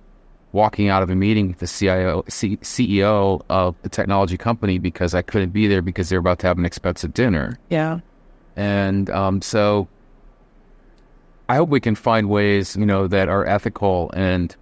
walking 0.53 0.89
out 0.89 1.03
of 1.03 1.11
a 1.11 1.15
meeting 1.15 1.49
with 1.49 1.59
the 1.59 1.67
CIO, 1.67 2.25
C, 2.29 2.57
CEO 2.59 3.43
of 3.51 3.77
the 3.83 3.89
technology 3.91 4.37
company 4.39 4.79
because 4.79 5.15
I 5.15 5.21
couldn't 5.23 5.51
be 5.51 5.67
there 5.67 5.83
because 5.83 6.09
they're 6.09 6.19
about 6.19 6.39
to 6.41 6.47
have 6.47 6.57
an 6.59 6.65
expensive 6.65 7.13
dinner 7.13 7.59
Yeah. 7.69 8.01
and 8.57 9.11
um, 9.11 9.43
so 9.43 9.89
I 11.49 11.57
hope 11.57 11.69
we 11.71 11.81
can 11.81 11.95
find 11.95 12.29
ways, 12.29 12.77
you 12.77 12.85
know, 12.87 13.07
that 13.07 13.29
are 13.29 13.47
ethical 13.47 14.11
and 14.15 14.55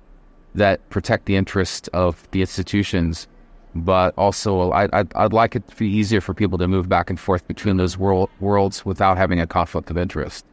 that 0.55 0.89
protect 0.91 1.27
the 1.27 1.37
interest 1.37 1.89
of 1.93 2.27
the 2.31 2.41
institutions. 2.41 3.27
But 3.75 4.15
also, 4.17 4.71
I, 4.73 4.89
I'd, 4.99 5.15
I'd 5.15 5.33
like 5.35 5.55
it 5.55 5.67
to 5.69 5.77
be 5.77 5.87
easier 5.89 6.21
for 6.23 6.33
people 6.33 6.57
to 6.59 6.67
move 6.69 6.89
back 6.89 7.11
and 7.11 7.21
forth 7.21 7.47
between 7.47 7.77
those 7.77 7.99
world, 7.99 8.31
worlds 8.41 8.87
without 8.87 9.19
having 9.19 9.39
a 9.41 9.47
conflict 9.47 9.91
of 9.91 9.99
interest. 9.99 10.47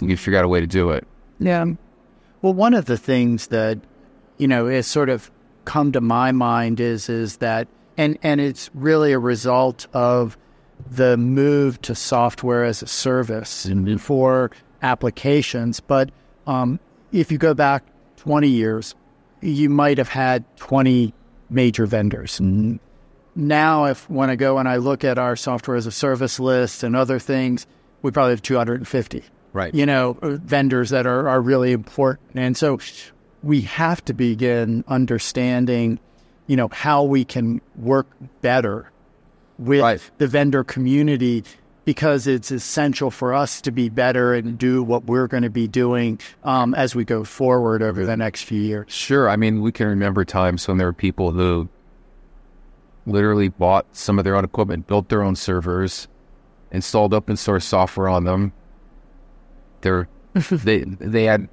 You 0.00 0.16
figure 0.16 0.38
out 0.38 0.44
a 0.44 0.48
way 0.48 0.60
to 0.60 0.66
do 0.66 0.90
it. 0.90 1.06
Yeah. 1.38 1.64
Well, 2.42 2.54
one 2.54 2.74
of 2.74 2.86
the 2.86 2.96
things 2.98 3.48
that 3.48 3.78
you 4.38 4.48
know 4.48 4.66
has 4.66 4.86
sort 4.86 5.08
of 5.08 5.30
come 5.64 5.92
to 5.92 6.00
my 6.00 6.32
mind 6.32 6.80
is 6.80 7.08
is 7.08 7.36
that, 7.38 7.68
and 7.96 8.18
and 8.22 8.40
it's 8.40 8.68
really 8.74 9.12
a 9.12 9.18
result 9.18 9.86
of 9.92 10.36
the 10.90 11.16
move 11.16 11.80
to 11.82 11.94
software 11.94 12.64
as 12.64 12.82
a 12.82 12.86
service 12.86 13.66
Mhm. 13.66 13.98
for 14.00 14.50
applications. 14.86 15.80
But 15.80 16.10
um, 16.46 16.78
if 17.12 17.30
you 17.32 17.38
go 17.38 17.54
back 17.54 17.82
20 18.18 18.48
years, 18.48 18.94
you 19.40 19.68
might 19.68 19.98
have 19.98 20.08
had 20.08 20.44
20 20.56 21.12
major 21.50 21.86
vendors. 21.86 22.40
Now, 23.34 23.84
if 23.84 24.08
when 24.08 24.30
I 24.30 24.36
go 24.36 24.58
and 24.58 24.68
I 24.68 24.76
look 24.76 25.04
at 25.04 25.18
our 25.18 25.36
software 25.36 25.76
as 25.76 25.86
a 25.86 25.92
service 25.92 26.40
list 26.40 26.82
and 26.82 26.96
other 26.96 27.18
things, 27.18 27.66
we 28.02 28.10
probably 28.10 28.32
have 28.32 28.42
250 28.42 29.24
Right. 29.52 29.74
you 29.74 29.86
know, 29.86 30.18
uh, 30.22 30.36
vendors 30.36 30.90
that 30.90 31.06
are, 31.06 31.28
are 31.28 31.40
really 31.40 31.72
important. 31.72 32.30
And 32.38 32.56
so 32.56 32.78
we 33.42 33.62
have 33.62 34.04
to 34.04 34.12
begin 34.12 34.84
understanding, 34.86 35.98
you 36.46 36.56
know, 36.56 36.68
how 36.68 37.04
we 37.04 37.24
can 37.24 37.60
work 37.76 38.06
better 38.42 38.90
with 39.58 39.80
Right. 39.80 40.10
the 40.18 40.26
vendor 40.26 40.62
community 40.62 41.42
because 41.86 42.26
it's 42.26 42.50
essential 42.50 43.12
for 43.12 43.32
us 43.32 43.60
to 43.62 43.70
be 43.70 43.88
better 43.88 44.34
and 44.34 44.58
do 44.58 44.82
what 44.82 45.04
we're 45.04 45.28
going 45.28 45.44
to 45.44 45.50
be 45.50 45.68
doing 45.68 46.20
um, 46.42 46.74
as 46.74 46.96
we 46.96 47.04
go 47.04 47.22
forward 47.22 47.80
over 47.80 48.04
the 48.04 48.16
next 48.16 48.42
few 48.42 48.60
years. 48.60 48.92
Sure. 48.92 49.30
I 49.30 49.36
mean, 49.36 49.62
we 49.62 49.70
can 49.70 49.86
remember 49.86 50.24
times 50.24 50.66
when 50.66 50.78
there 50.78 50.88
were 50.88 50.92
people 50.92 51.30
who 51.30 51.68
literally 53.06 53.48
bought 53.48 53.86
some 53.92 54.18
of 54.18 54.24
their 54.24 54.34
own 54.34 54.44
equipment, 54.44 54.88
built 54.88 55.08
their 55.08 55.22
own 55.22 55.36
servers, 55.36 56.08
installed 56.72 57.14
open 57.14 57.36
source 57.36 57.64
software 57.64 58.08
on 58.08 58.24
them. 58.24 58.52
They're, 59.82 60.08
they 60.34 60.80
they 60.80 61.24
had 61.24 61.48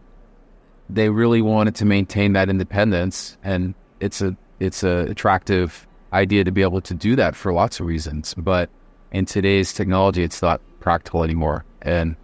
they 0.89 1.09
really 1.09 1.43
wanted 1.43 1.75
to 1.75 1.85
maintain 1.85 2.33
that 2.33 2.49
independence, 2.49 3.37
and 3.43 3.75
it's 3.99 4.19
a 4.19 4.35
it's 4.59 4.83
a 4.83 5.05
attractive 5.09 5.85
idea 6.11 6.43
to 6.43 6.51
be 6.51 6.63
able 6.63 6.81
to 6.81 6.95
do 6.95 7.15
that 7.17 7.35
for 7.35 7.53
lots 7.53 7.79
of 7.79 7.85
reasons. 7.85 8.33
But 8.33 8.71
in 9.13 9.25
today's 9.25 9.71
technology, 9.73 10.23
it's 10.23 10.41
not 10.41 10.59
practical 10.79 11.23
anymore, 11.23 11.63
and 11.81 12.15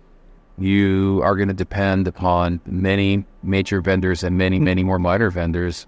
you 0.58 1.22
are 1.24 1.36
going 1.36 1.48
to 1.48 1.54
depend 1.54 2.08
upon 2.08 2.60
many 2.66 3.24
major 3.44 3.80
vendors 3.80 4.24
and 4.24 4.38
many, 4.38 4.60
many 4.60 4.84
more 4.84 5.00
minor 5.00 5.30
vendors. 5.30 5.88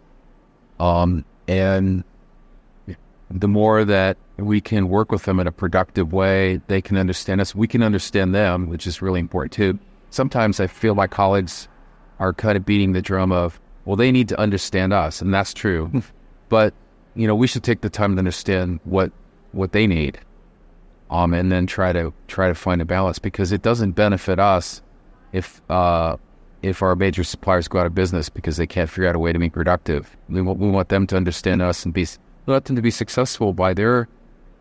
Um, 0.79 1.25
and 1.47 2.03
the 3.29 3.47
more 3.47 3.83
that 3.83 4.17
we 4.37 4.61
can 4.61 4.87
work 4.87 5.11
with 5.11 5.23
them 5.23 5.39
in 5.39 5.47
a 5.47 5.51
productive 5.51 6.13
way, 6.13 6.61
they 6.67 6.81
can 6.81 6.97
understand 6.97 7.41
us. 7.41 7.53
We 7.53 7.67
can 7.67 7.83
understand 7.83 8.33
them, 8.33 8.67
which 8.67 8.87
is 8.87 9.01
really 9.01 9.19
important 9.19 9.51
too. 9.51 9.79
Sometimes 10.11 10.59
I 10.59 10.67
feel 10.67 10.95
my 10.95 11.07
colleagues 11.07 11.67
are 12.19 12.33
kind 12.33 12.55
of 12.55 12.65
beating 12.65 12.93
the 12.93 13.01
drum 13.01 13.31
of, 13.31 13.59
well, 13.85 13.95
they 13.95 14.11
need 14.11 14.29
to 14.29 14.39
understand 14.39 14.93
us, 14.93 15.21
and 15.21 15.33
that's 15.33 15.53
true. 15.53 15.91
but 16.49 16.73
you 17.15 17.27
know, 17.27 17.35
we 17.35 17.47
should 17.47 17.63
take 17.63 17.81
the 17.81 17.89
time 17.89 18.15
to 18.15 18.19
understand 18.19 18.79
what 18.83 19.11
what 19.51 19.73
they 19.73 19.85
need 19.85 20.17
um, 21.11 21.33
and 21.33 21.51
then 21.51 21.67
try 21.67 21.91
to 21.93 22.11
try 22.27 22.47
to 22.47 22.55
find 22.55 22.81
a 22.81 22.85
balance 22.85 23.19
because 23.19 23.51
it 23.51 23.61
doesn't 23.61 23.91
benefit 23.91 24.39
us 24.39 24.81
if 25.33 25.61
uh, 25.69 26.17
if 26.61 26.81
our 26.81 26.95
major 26.95 27.23
suppliers 27.23 27.67
go 27.67 27.79
out 27.79 27.85
of 27.85 27.93
business 27.95 28.29
because 28.29 28.57
they 28.57 28.67
can't 28.67 28.89
figure 28.89 29.07
out 29.07 29.15
a 29.15 29.19
way 29.19 29.33
to 29.33 29.39
be 29.39 29.49
productive. 29.49 30.15
We 30.29 30.41
want, 30.41 30.59
we 30.59 30.69
want 30.69 30.89
them 30.89 31.07
to 31.07 31.17
understand 31.17 31.61
us 31.61 31.85
and 31.85 31.93
be 31.93 32.07
we 32.45 32.53
want 32.53 32.65
them 32.65 32.75
to 32.75 32.81
be 32.81 32.91
successful 32.91 33.53
by 33.53 33.73
their 33.73 34.07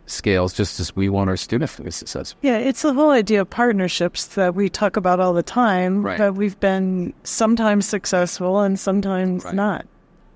scales, 0.07 0.53
just 0.53 0.81
as 0.81 0.97
we 0.97 1.09
want 1.09 1.31
our 1.31 1.37
students 1.37 1.77
to 1.77 1.85
be 1.85 1.91
successful. 1.91 2.37
Yeah, 2.43 2.57
it's 2.59 2.83
the 2.83 2.93
whole 2.93 3.11
idea 3.11 3.43
of 3.43 3.51
partnerships 3.51 4.27
that 4.35 4.57
we 4.57 4.69
talk 4.69 4.97
about 4.97 5.21
all 5.21 5.33
the 5.33 5.43
time, 5.43 6.03
Right. 6.03 6.19
but 6.19 6.35
we've 6.35 6.59
been 6.59 7.15
sometimes 7.23 7.87
successful 7.89 8.59
and 8.61 8.79
sometimes 8.79 9.45
Right. 9.45 9.55
not. 9.55 9.87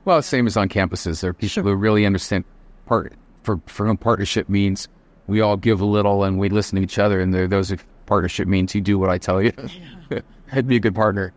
Well, 0.05 0.23
same 0.23 0.47
as 0.47 0.57
on 0.57 0.69
campuses, 0.69 1.23
there 1.23 1.31
are 1.31 1.35
people 1.35 1.49
Sure. 1.49 1.63
who 1.65 1.75
really 1.75 2.07
understand 2.07 2.45
part 2.87 3.15
for 3.43 3.59
for 3.67 3.87
whom 3.87 3.97
partnership 3.97 4.49
means 4.49 4.87
we 5.27 5.41
all 5.41 5.57
give 5.57 5.81
a 5.81 5.85
little 5.87 6.25
and 6.25 6.39
we 6.39 6.49
listen 6.49 6.77
to 6.77 6.83
each 6.83 6.99
other, 6.99 7.21
and 7.21 7.33
there 7.33 7.47
those 7.47 7.73
are 7.73 7.79
partnership 8.07 8.47
means 8.47 8.75
you 8.75 8.81
do 8.81 8.99
what 8.99 9.11
I 9.11 9.19
tell 9.19 9.43
you. 9.43 9.53
I'd 10.53 10.67
be 10.67 10.77
a 10.77 10.81
good 10.81 10.95
partner. 10.95 11.33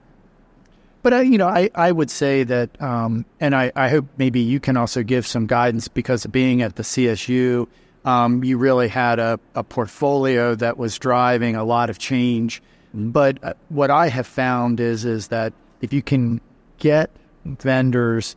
But 1.03 1.13
I, 1.13 1.21
you 1.21 1.37
know, 1.37 1.47
I, 1.47 1.69
I 1.73 1.91
would 1.91 2.11
say 2.11 2.43
that, 2.43 2.81
um, 2.81 3.25
and 3.39 3.55
I, 3.55 3.71
I 3.75 3.87
hope 3.89 4.05
maybe 4.17 4.41
you 4.41 4.59
can 4.59 4.75
also 4.75 5.03
give 5.03 5.25
some 5.25 5.47
guidance 5.47 5.87
because 5.87 6.25
of 6.25 6.31
being 6.31 6.61
at 6.61 6.75
the 6.75 6.83
CSU, 6.83 7.67
um, 8.03 8.43
you 8.43 8.57
really 8.57 8.87
had 8.87 9.19
a, 9.19 9.39
a 9.55 9.63
portfolio 9.63 10.55
that 10.55 10.77
was 10.77 10.97
driving 10.97 11.55
a 11.55 11.63
lot 11.63 11.89
of 11.89 11.99
change. 11.99 12.61
But 12.93 13.41
uh, 13.43 13.53
what 13.69 13.91
I 13.91 14.07
have 14.09 14.27
found 14.27 14.79
is 14.79 15.05
is 15.05 15.27
that 15.27 15.53
if 15.81 15.93
you 15.93 16.01
can 16.01 16.41
get 16.77 17.09
vendors, 17.45 18.35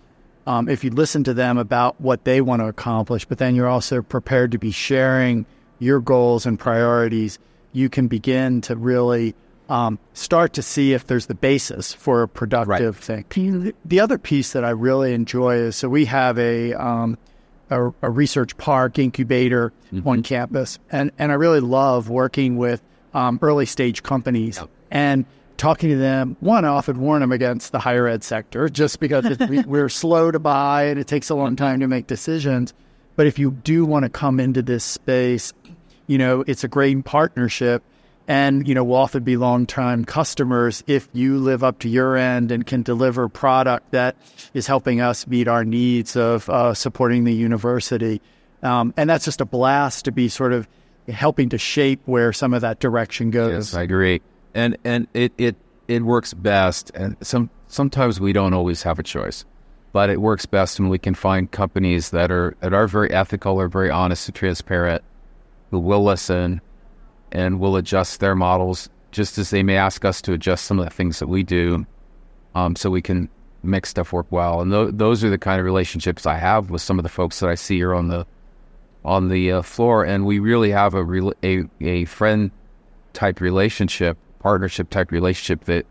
um, 0.51 0.69
if 0.69 0.83
you 0.83 0.91
listen 0.91 1.23
to 1.25 1.33
them 1.33 1.59
about 1.59 2.01
what 2.01 2.25
they 2.25 2.41
want 2.41 2.61
to 2.61 2.67
accomplish, 2.67 3.25
but 3.25 3.39
then 3.39 3.55
you're 3.55 3.69
also 3.69 4.03
prepared 4.03 4.51
to 4.51 4.59
be 4.59 4.73
sharing 4.73 5.47
your 5.79 6.01
goals 6.01 6.45
and 6.45 6.59
priorities, 6.59 7.39
you 7.73 7.89
can 7.89 8.09
begin 8.09 8.61
to 8.63 8.75
really 8.75 9.37
um, 9.69 9.97
start 10.13 10.53
to 10.55 10.63
see 10.63 10.93
if 10.93 11.07
there's 11.07 11.27
the 11.27 11.37
basis 11.37 11.93
for 11.93 12.23
a 12.23 12.29
productive 12.29 12.97
thing. 12.97 13.25
The 13.85 14.01
other 14.01 14.19
piece 14.19 14.53
that 14.53 14.65
I 14.65 14.71
really 14.71 15.15
enjoy 15.15 15.55
is 15.55 15.77
so 15.77 15.89
we 15.89 16.07
have 16.07 16.37
a 16.37 16.75
um, 16.75 17.17
a, 17.71 17.93
a 18.03 18.11
research 18.11 18.57
park 18.57 18.99
incubator 18.99 19.73
on 20.05 20.25
campus, 20.25 20.81
and 20.91 21.13
and 21.17 21.31
I 21.31 21.37
really 21.37 21.61
love 21.61 22.11
working 22.11 22.57
with 22.57 22.83
um, 23.15 23.39
early 23.41 23.67
stage 23.67 24.03
companies. 24.03 24.61
And 24.91 25.27
talking 25.61 25.91
to 25.91 25.97
them. 25.97 26.37
One, 26.41 26.65
I 26.65 26.69
often 26.69 26.99
warn 27.01 27.21
them 27.21 27.33
against 27.33 27.71
the 27.71 27.79
higher 27.79 28.09
ed 28.09 28.25
sector 28.25 28.69
just 28.69 28.99
because 28.99 29.39
we, 29.49 29.61
we're 29.61 29.89
slow 29.91 30.31
to 30.31 30.39
buy 30.39 30.85
and 30.85 30.99
it 30.99 31.07
takes 31.07 31.29
a 31.29 31.35
long 31.35 31.55
time 31.55 31.81
to 31.81 31.87
make 31.87 32.07
decisions. 32.07 32.73
But 33.15 33.27
if 33.27 33.39
you 33.39 33.51
do 33.51 33.85
want 33.85 34.05
to 34.05 34.09
come 34.09 34.41
into 34.41 34.63
this 34.63 34.83
space, 34.83 35.53
you 36.07 36.17
know, 36.17 36.43
it's 36.47 36.65
a 36.65 36.69
great 36.69 37.05
partnership. 37.05 37.83
And, 38.27 38.67
you 38.67 38.75
know, 38.75 38.85
we'll 38.85 38.99
often 38.99 39.23
be 39.23 39.37
long 39.37 39.67
time 39.67 40.05
customers 40.05 40.83
if 40.87 41.09
you 41.13 41.39
live 41.39 41.63
up 41.63 41.81
to 41.81 41.89
your 41.89 42.17
end 42.17 42.53
and 42.53 42.65
can 42.65 42.83
deliver 42.83 43.29
product 43.29 43.91
that 43.91 44.17
is 44.55 44.67
helping 44.67 45.01
us 45.01 45.27
meet 45.27 45.49
our 45.49 45.65
needs 45.65 46.17
of 46.17 46.49
uh, 46.49 46.73
supporting 46.75 47.25
the 47.25 47.35
university. 47.35 48.23
Um, 48.63 48.95
and 48.97 49.11
that's 49.11 49.25
just 49.25 49.41
a 49.41 49.45
blast 49.45 50.05
to 50.07 50.13
be 50.13 50.29
sort 50.29 50.53
of 50.53 50.69
helping 51.09 51.49
to 51.51 51.59
shape 51.59 52.01
where 52.07 52.33
some 52.33 52.55
of 52.55 52.61
that 52.63 52.79
direction 52.79 53.31
goes. 53.31 53.73
Yes, 53.73 53.75
I 53.75 53.83
agree. 53.83 54.23
And 54.55 54.77
and 54.85 55.07
it, 55.15 55.33
it 55.39 55.57
it 55.89 56.03
works 56.03 56.35
best. 56.35 56.91
And 56.95 57.17
some 57.21 57.51
sometimes 57.69 58.21
we 58.21 58.33
don't 58.33 58.55
always 58.55 58.83
have 58.83 58.99
a 58.99 59.03
choice, 59.03 59.45
but 59.93 60.11
it 60.11 60.21
works 60.21 60.47
best 60.47 60.81
when 60.81 60.89
we 60.89 60.99
can 60.99 61.15
find 61.15 61.51
companies 61.51 62.11
that 62.11 62.31
are 62.31 62.57
that 62.61 62.75
are 62.75 62.87
very 62.87 63.11
ethical 63.13 63.61
or 63.61 63.69
very 63.69 63.91
honest 63.91 64.29
and 64.29 64.35
transparent, 64.35 65.03
who 65.71 65.79
will 65.79 66.03
listen, 66.03 66.61
and 67.33 67.61
will 67.61 67.77
adjust 67.77 68.21
their 68.21 68.35
models 68.35 68.89
just 69.13 69.39
as 69.39 69.51
they 69.51 69.63
may 69.63 69.77
ask 69.77 70.05
us 70.05 70.23
to 70.23 70.33
adjust 70.33 70.65
some 70.65 70.79
of 70.79 70.85
the 70.85 70.91
things 70.91 71.19
that 71.19 71.27
we 71.27 71.43
do, 71.43 71.85
um, 72.55 72.77
so 72.77 72.91
we 72.91 73.03
can 73.03 73.29
make 73.63 73.85
stuff 73.85 74.13
work 74.13 74.27
well. 74.31 74.61
And 74.61 74.73
th- 74.73 74.91
those 74.93 75.25
are 75.25 75.31
the 75.31 75.39
kind 75.39 75.59
of 75.59 75.65
relationships 75.65 76.27
I 76.27 76.37
have 76.37 76.71
with 76.71 76.81
some 76.81 76.99
of 76.99 77.03
the 77.03 77.09
folks 77.09 77.41
that 77.41 77.51
I 77.51 77.57
see 77.57 77.77
here 77.77 77.95
on 77.95 78.09
the 78.09 78.27
on 79.05 79.29
the 79.29 79.53
uh, 79.53 79.63
floor, 79.63 80.05
and 80.05 80.27
we 80.27 80.39
really 80.39 80.71
have 80.71 80.95
a 80.95 81.03
rel 81.03 81.33
a 81.43 81.65
a 81.81 82.05
friend 82.05 82.51
type 83.13 83.41
relationship, 83.41 84.19
partnership 84.41 84.91
type 84.91 85.13
relationship 85.13 85.65
that 85.65 85.87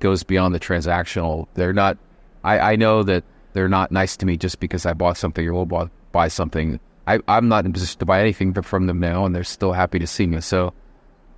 goes 0.00 0.24
beyond 0.24 0.54
the 0.54 0.60
transactional. 0.60 1.46
They're 1.54 1.72
not. 1.72 1.96
I, 2.42 2.72
I 2.72 2.76
know 2.76 3.04
that 3.04 3.22
they're 3.52 3.68
not 3.68 3.92
nice 3.92 4.16
to 4.18 4.26
me 4.26 4.36
just 4.36 4.58
because 4.58 4.84
I 4.86 4.94
bought 4.94 5.16
something 5.16 5.46
or 5.46 5.52
will 5.52 5.66
buy, 5.66 5.88
buy 6.10 6.28
something. 6.28 6.80
I, 7.06 7.20
I'm 7.28 7.48
not 7.48 7.64
in 7.64 7.72
position 7.72 7.98
to 8.00 8.06
buy 8.06 8.20
anything 8.20 8.52
from 8.54 8.86
them 8.86 8.98
now, 8.98 9.24
and 9.24 9.34
they're 9.34 9.44
still 9.44 9.72
happy 9.72 9.98
to 9.98 10.06
see 10.06 10.26
me. 10.26 10.40
So, 10.40 10.72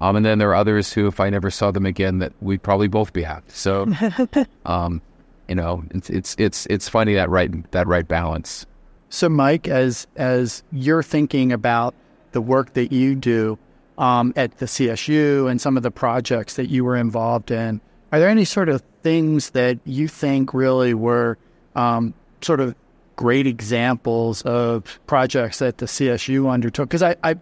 um, 0.01 0.17
and 0.17 0.25
then 0.25 0.39
there 0.39 0.51
are 0.51 0.55
others 0.55 0.93
who, 0.93 1.07
if 1.07 1.21
I 1.21 1.31
never 1.31 1.51
saw 1.51 1.71
them 1.71 1.87
again, 1.87 2.19
that 2.19 2.33
we'd 2.41 2.63
probably 2.63 2.89
both 2.89 3.13
be 3.13 3.23
happy. 3.23 3.45
So, 3.49 3.87
um, 4.67 5.03
you 5.49 5.55
know, 5.55 5.85
it's 5.91 6.11
it's 6.11 6.37
it's 6.39 6.67
it's 6.67 6.89
finding 6.89 7.17
that 7.17 7.31
right 7.31 7.71
that 7.73 7.87
right 7.87 8.07
balance. 8.07 8.67
So, 9.09 9.29
Mike, 9.29 9.69
as 9.69 10.07
as 10.17 10.63
you're 10.73 11.03
thinking 11.03 11.53
about 11.53 11.95
the 12.33 12.41
work 12.41 12.73
that 12.75 12.93
you 12.93 13.15
do 13.15 13.59
um, 14.03 14.33
at 14.35 14.59
the 14.59 14.67
CSU 14.67 15.49
and 15.49 15.61
some 15.61 15.77
of 15.77 15.85
the 15.85 15.91
projects 15.93 16.55
that 16.55 16.67
you 16.67 16.85
were 16.85 16.97
involved 16.97 17.53
in, 17.53 17.81
are 18.11 18.19
there 18.19 18.29
any 18.29 18.45
sort 18.45 18.69
of 18.69 18.83
things 19.03 19.51
that 19.51 19.79
you 19.85 20.09
think 20.09 20.53
really 20.53 20.93
were 20.93 21.39
um, 21.77 22.13
sort 22.41 22.59
of 22.59 22.75
great 23.15 23.47
examples 23.47 24.43
of 24.43 24.99
projects 25.07 25.61
that 25.61 25.79
the 25.79 25.87
CSU 25.87 26.51
undertook? 26.51 26.89
Because 26.89 27.05
I, 27.05 27.15
I, 27.23 27.37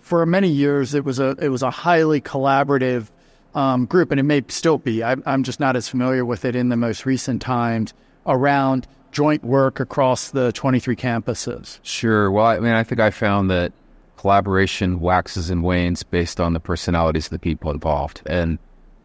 for 0.00 0.24
many 0.24 0.48
years 0.48 0.94
it 0.94 1.04
was 1.04 1.18
a 1.18 1.36
it 1.38 1.50
was 1.50 1.62
a 1.62 1.70
highly 1.70 2.22
collaborative 2.22 3.10
um, 3.54 3.84
group, 3.84 4.10
and 4.10 4.18
it 4.18 4.22
may 4.22 4.42
still 4.48 4.78
be. 4.78 5.04
I, 5.04 5.16
I'm 5.26 5.42
just 5.42 5.60
not 5.60 5.76
as 5.76 5.90
familiar 5.90 6.24
with 6.24 6.46
it 6.46 6.56
in 6.56 6.70
the 6.70 6.76
most 6.76 7.04
recent 7.04 7.42
times 7.42 7.92
around 8.26 8.86
joint 9.10 9.44
work 9.44 9.78
across 9.78 10.30
the 10.30 10.52
23 10.52 10.96
campuses. 10.96 11.80
Sure. 11.82 12.30
Well, 12.30 12.46
I 12.46 12.60
mean, 12.60 12.72
I 12.72 12.82
think 12.82 12.98
I 12.98 13.10
found 13.10 13.50
that 13.50 13.74
collaboration 14.16 15.00
waxes 15.00 15.50
and 15.50 15.62
wanes 15.62 16.02
based 16.02 16.40
on 16.40 16.52
the 16.52 16.60
personalities 16.60 17.26
of 17.26 17.30
the 17.30 17.38
people 17.38 17.70
involved, 17.70 18.22
and 18.26 18.58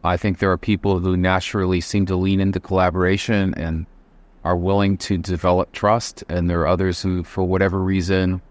I 0.04 0.18
think 0.18 0.40
there 0.40 0.52
are 0.52 0.58
people 0.58 1.00
who 1.00 1.18
naturally 1.18 1.82
seem 1.82 2.06
to 2.06 2.16
lean 2.16 2.40
into 2.40 2.60
collaboration 2.60 3.54
and 3.56 3.86
are 4.44 4.56
willing 4.56 4.98
to 4.98 5.18
develop 5.18 5.72
trust, 5.72 6.24
and 6.30 6.50
there 6.50 6.62
are 6.62 6.68
others 6.68 7.02
who, 7.02 7.24
for 7.24 7.44
whatever 7.44 7.80
reason, 7.80 8.42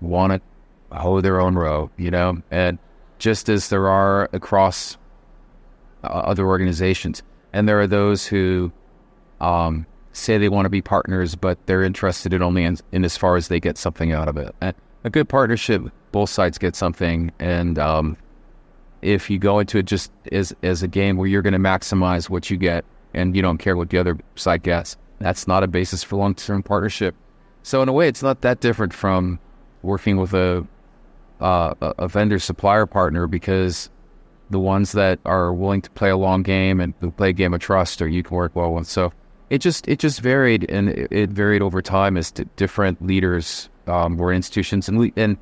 want 0.00 0.32
to 0.32 0.96
hoe 0.96 1.20
their 1.20 1.40
own 1.40 1.56
row, 1.56 1.90
you 1.96 2.10
know? 2.10 2.40
And 2.50 2.78
just 3.18 3.48
as 3.48 3.68
there 3.68 3.88
are 3.88 4.28
across 4.32 4.96
uh, 6.04 6.08
other 6.08 6.46
organizations, 6.46 7.22
and 7.52 7.68
there 7.68 7.80
are 7.80 7.86
those 7.86 8.26
who 8.26 8.70
um, 9.40 9.86
say 10.12 10.38
they 10.38 10.48
want 10.48 10.66
to 10.66 10.70
be 10.70 10.82
partners, 10.82 11.34
but 11.34 11.58
they're 11.66 11.82
interested 11.82 12.32
in 12.32 12.42
only 12.42 12.64
in, 12.64 12.76
in, 12.92 13.04
as 13.04 13.16
far 13.16 13.36
as 13.36 13.48
they 13.48 13.58
get 13.58 13.76
something 13.76 14.12
out 14.12 14.28
of 14.28 14.36
it. 14.36 14.54
And 14.60 14.74
a 15.02 15.10
good 15.10 15.28
partnership, 15.28 15.82
both 16.12 16.30
sides 16.30 16.58
get 16.58 16.76
something, 16.76 17.30
and 17.38 17.78
um, 17.78 18.16
if 19.02 19.30
you 19.30 19.38
go 19.38 19.58
into 19.58 19.78
it 19.78 19.86
just 19.86 20.12
as 20.32 20.54
as 20.62 20.82
a 20.82 20.88
game 20.88 21.16
where 21.16 21.28
you're 21.28 21.42
going 21.42 21.52
to 21.52 21.58
maximize 21.58 22.28
what 22.28 22.50
you 22.50 22.56
get 22.56 22.84
and 23.14 23.34
you 23.34 23.42
don't 23.42 23.58
care 23.58 23.76
what 23.76 23.90
the 23.90 23.98
other 23.98 24.18
side 24.36 24.62
gets, 24.62 24.96
that's 25.18 25.48
not 25.48 25.62
a 25.62 25.68
basis 25.68 26.02
for 26.02 26.16
long 26.16 26.34
term 26.34 26.62
partnership. 26.62 27.14
So 27.62 27.82
in 27.82 27.88
a 27.88 27.92
way, 27.92 28.08
it's 28.08 28.22
not 28.22 28.40
that 28.42 28.60
different 28.60 28.92
from 28.94 29.38
working 29.82 30.16
with 30.16 30.34
a 30.34 30.66
uh, 31.40 31.74
a 31.80 32.08
vendor 32.08 32.38
supplier 32.38 32.86
partner 32.86 33.26
because 33.26 33.90
the 34.50 34.58
ones 34.58 34.92
that 34.92 35.18
are 35.24 35.52
willing 35.52 35.80
to 35.80 35.90
play 35.92 36.10
a 36.10 36.16
long 36.16 36.42
game 36.42 36.80
and 36.80 37.16
play 37.16 37.30
a 37.30 37.32
game 37.32 37.54
of 37.54 37.60
trust 37.60 38.02
or 38.02 38.08
you 38.08 38.22
can 38.22 38.36
work 38.36 38.54
well 38.54 38.74
with. 38.74 38.86
So 38.86 39.12
it 39.48 39.58
just 39.58 39.88
it 39.88 39.98
just 39.98 40.20
varied 40.20 40.68
and 40.70 40.90
it, 40.90 41.30
varied 41.30 41.62
over 41.62 41.80
time 41.80 42.16
as 42.16 42.30
different 42.56 43.04
leaders 43.04 43.68
um, 43.86 44.16
were 44.16 44.32
institutions 44.32 44.88
and 44.88 45.12
and 45.16 45.38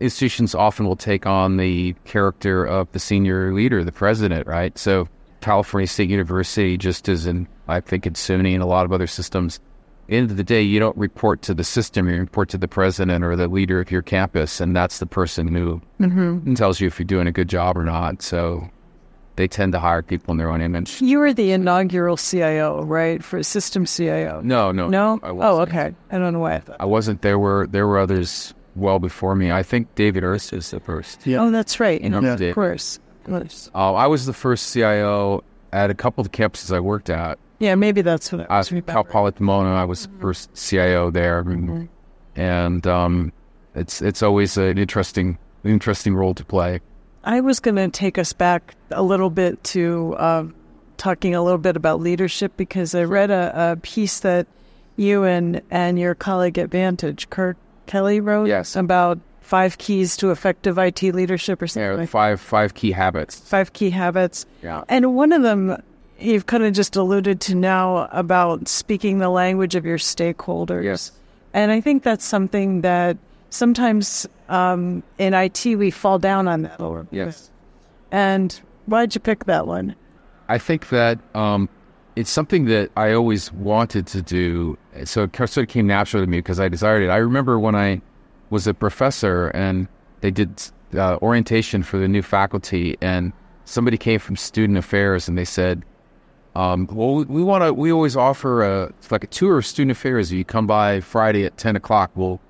institutions 0.00 0.54
often 0.54 0.86
will 0.86 0.96
take 0.96 1.26
on 1.26 1.56
the 1.56 1.94
character 2.04 2.64
of 2.64 2.90
the 2.92 2.98
senior 2.98 3.52
leader, 3.52 3.84
the 3.84 3.92
president, 3.92 4.46
right? 4.46 4.76
So 4.76 5.08
California 5.40 5.86
State 5.86 6.10
University, 6.10 6.76
just 6.76 7.08
as 7.08 7.26
in 7.26 7.48
I 7.68 7.80
think 7.80 8.06
in 8.06 8.14
SUNY 8.14 8.54
and 8.54 8.62
a 8.62 8.66
lot 8.66 8.84
of 8.84 8.92
other 8.92 9.06
systems, 9.06 9.60
end 10.08 10.30
of 10.30 10.36
the 10.36 10.44
day, 10.44 10.62
you 10.62 10.78
don't 10.78 10.96
report 10.96 11.42
to 11.42 11.54
the 11.54 11.64
system, 11.64 12.08
you 12.08 12.16
report 12.16 12.48
to 12.50 12.58
the 12.58 12.68
president 12.68 13.24
or 13.24 13.36
the 13.36 13.48
leader 13.48 13.80
of 13.80 13.90
your 13.90 14.02
campus, 14.02 14.60
and 14.60 14.74
that's 14.74 14.98
the 14.98 15.06
person 15.06 15.54
who 15.54 15.80
mm-hmm. 16.00 16.54
tells 16.54 16.80
you 16.80 16.86
if 16.86 16.98
you're 16.98 17.06
doing 17.06 17.26
a 17.26 17.32
good 17.32 17.48
job 17.48 17.76
or 17.76 17.84
not. 17.84 18.22
So 18.22 18.68
they 19.36 19.46
tend 19.46 19.72
to 19.72 19.78
hire 19.78 20.02
people 20.02 20.32
in 20.32 20.38
their 20.38 20.50
own 20.50 20.60
image. 20.60 21.00
You 21.00 21.18
were 21.18 21.32
the 21.32 21.52
inaugural 21.52 22.16
CIO, 22.16 22.82
right, 22.82 23.22
for 23.22 23.38
a 23.38 23.44
system 23.44 23.84
CIO? 23.84 24.40
No, 24.42 24.72
no, 24.72 24.88
no. 24.88 25.20
oh, 25.22 25.60
okay. 25.60 25.94
I 26.10 26.18
don't 26.18 26.32
know 26.32 26.40
why 26.40 26.54
I 26.54 26.60
thought. 26.60 26.76
I 26.80 26.86
wasn't. 26.86 27.22
There 27.22 27.38
were 27.38 27.66
there 27.68 27.86
were 27.86 27.98
others 27.98 28.54
well 28.76 28.98
before 28.98 29.34
me. 29.34 29.50
I 29.50 29.62
think 29.62 29.94
David 29.94 30.24
Ernst 30.24 30.52
is 30.52 30.70
the 30.70 30.80
first. 30.80 31.26
Yeah. 31.26 31.42
Oh, 31.42 31.50
that's 31.50 31.80
right. 31.80 32.00
You 32.00 32.10
know, 32.10 32.20
yeah. 32.20 32.34
Of 32.34 32.54
course. 32.54 32.98
Of 33.24 33.30
course. 33.30 33.70
Uh, 33.74 33.94
I 33.94 34.06
was 34.06 34.26
the 34.26 34.32
first 34.32 34.72
CIO 34.72 35.42
at 35.72 35.90
a 35.90 35.94
couple 35.94 36.22
of 36.22 36.32
campuses 36.32 36.74
I 36.74 36.80
worked 36.80 37.10
at. 37.10 37.38
Yeah, 37.58 37.74
maybe 37.74 38.02
that's 38.02 38.30
what 38.30 38.48
I 38.50 38.58
was 38.58 38.72
uh, 38.72 38.80
Cal 38.86 39.04
Poly 39.04 39.32
Pomona, 39.32 39.74
I 39.74 39.84
was 39.84 40.06
mm-hmm. 40.06 40.20
first 40.20 40.54
CIO 40.54 41.10
there, 41.10 41.42
mm-hmm. 41.42 41.86
and 42.36 42.86
um, 42.86 43.32
it's 43.74 44.00
it's 44.00 44.22
always 44.22 44.56
an 44.56 44.78
interesting 44.78 45.38
interesting 45.64 46.14
role 46.14 46.34
to 46.34 46.44
play. 46.44 46.80
I 47.24 47.40
was 47.40 47.58
going 47.58 47.76
to 47.76 47.88
take 47.88 48.16
us 48.16 48.32
back 48.32 48.74
a 48.90 49.02
little 49.02 49.28
bit 49.28 49.62
to 49.64 50.14
uh, 50.18 50.44
talking 50.98 51.34
a 51.34 51.42
little 51.42 51.58
bit 51.58 51.76
about 51.76 52.00
leadership 52.00 52.52
because 52.56 52.94
I 52.94 53.04
read 53.04 53.30
a, 53.30 53.72
a 53.72 53.76
piece 53.76 54.20
that 54.20 54.46
you 54.96 55.24
and 55.24 55.60
and 55.70 55.98
your 55.98 56.14
colleague 56.14 56.58
at 56.58 56.70
Vantage, 56.70 57.28
Kurt 57.28 57.56
Kelly 57.88 58.20
wrote 58.20 58.46
yes. 58.46 58.76
about 58.76 59.18
five 59.40 59.78
keys 59.78 60.16
to 60.18 60.30
effective 60.30 60.78
IT 60.78 61.02
leadership 61.02 61.60
or 61.60 61.66
something. 61.66 62.00
Yeah, 62.00 62.06
five 62.06 62.40
five 62.40 62.74
key 62.74 62.92
habits. 62.92 63.40
Five 63.40 63.72
key 63.72 63.90
habits. 63.90 64.46
Yeah. 64.62 64.84
And 64.88 65.16
one 65.16 65.32
of 65.32 65.42
them 65.42 65.82
you've 66.20 66.46
kind 66.46 66.64
of 66.64 66.72
just 66.72 66.96
alluded 66.96 67.40
to 67.40 67.54
now 67.54 68.08
about 68.12 68.68
speaking 68.68 69.18
the 69.18 69.28
language 69.28 69.74
of 69.74 69.84
your 69.84 69.98
stakeholders. 69.98 70.84
Yes. 70.84 71.12
And 71.54 71.72
I 71.72 71.80
think 71.80 72.02
that's 72.02 72.24
something 72.24 72.82
that 72.82 73.16
sometimes 73.50 74.26
um, 74.48 75.02
in 75.18 75.34
IT 75.34 75.64
we 75.64 75.90
fall 75.90 76.18
down 76.18 76.48
on 76.48 76.62
that 76.62 76.78
a 76.78 76.82
little 76.82 77.04
bit. 77.04 77.16
Yes. 77.16 77.50
And 78.10 78.58
why'd 78.86 79.14
you 79.14 79.20
pick 79.20 79.44
that 79.44 79.66
one? 79.66 79.94
I 80.48 80.58
think 80.58 80.88
that 80.88 81.18
um, 81.34 81.68
it's 82.18 82.30
something 82.30 82.64
that 82.64 82.90
I 82.96 83.12
always 83.12 83.52
wanted 83.52 84.08
to 84.08 84.22
do. 84.22 84.76
So 85.04 85.22
it 85.22 85.36
sort 85.36 85.56
of 85.58 85.68
came 85.68 85.86
natural 85.86 86.20
to 86.24 86.26
me 86.26 86.38
because 86.38 86.58
I 86.58 86.68
desired 86.68 87.04
it. 87.04 87.10
I 87.10 87.18
remember 87.18 87.60
when 87.60 87.76
I 87.76 88.00
was 88.50 88.66
a 88.66 88.74
professor 88.74 89.50
and 89.50 89.86
they 90.20 90.32
did 90.32 90.60
uh, 90.96 91.18
orientation 91.22 91.84
for 91.84 91.96
the 91.96 92.08
new 92.08 92.22
faculty, 92.22 92.96
and 93.00 93.32
somebody 93.66 93.96
came 93.96 94.18
from 94.18 94.34
student 94.34 94.78
affairs 94.78 95.28
and 95.28 95.38
they 95.38 95.44
said, 95.44 95.84
um, 96.56 96.88
"Well, 96.90 97.24
we 97.24 97.40
want 97.40 97.62
to. 97.62 97.72
We 97.72 97.92
always 97.92 98.16
offer 98.16 98.64
a 98.64 98.92
like 99.12 99.22
a 99.22 99.28
tour 99.28 99.58
of 99.58 99.64
student 99.64 99.92
affairs. 99.92 100.32
If 100.32 100.38
you 100.38 100.44
come 100.44 100.66
by 100.66 101.00
Friday 101.00 101.44
at 101.44 101.56
ten 101.56 101.76
o'clock, 101.76 102.10
we'll 102.16 102.40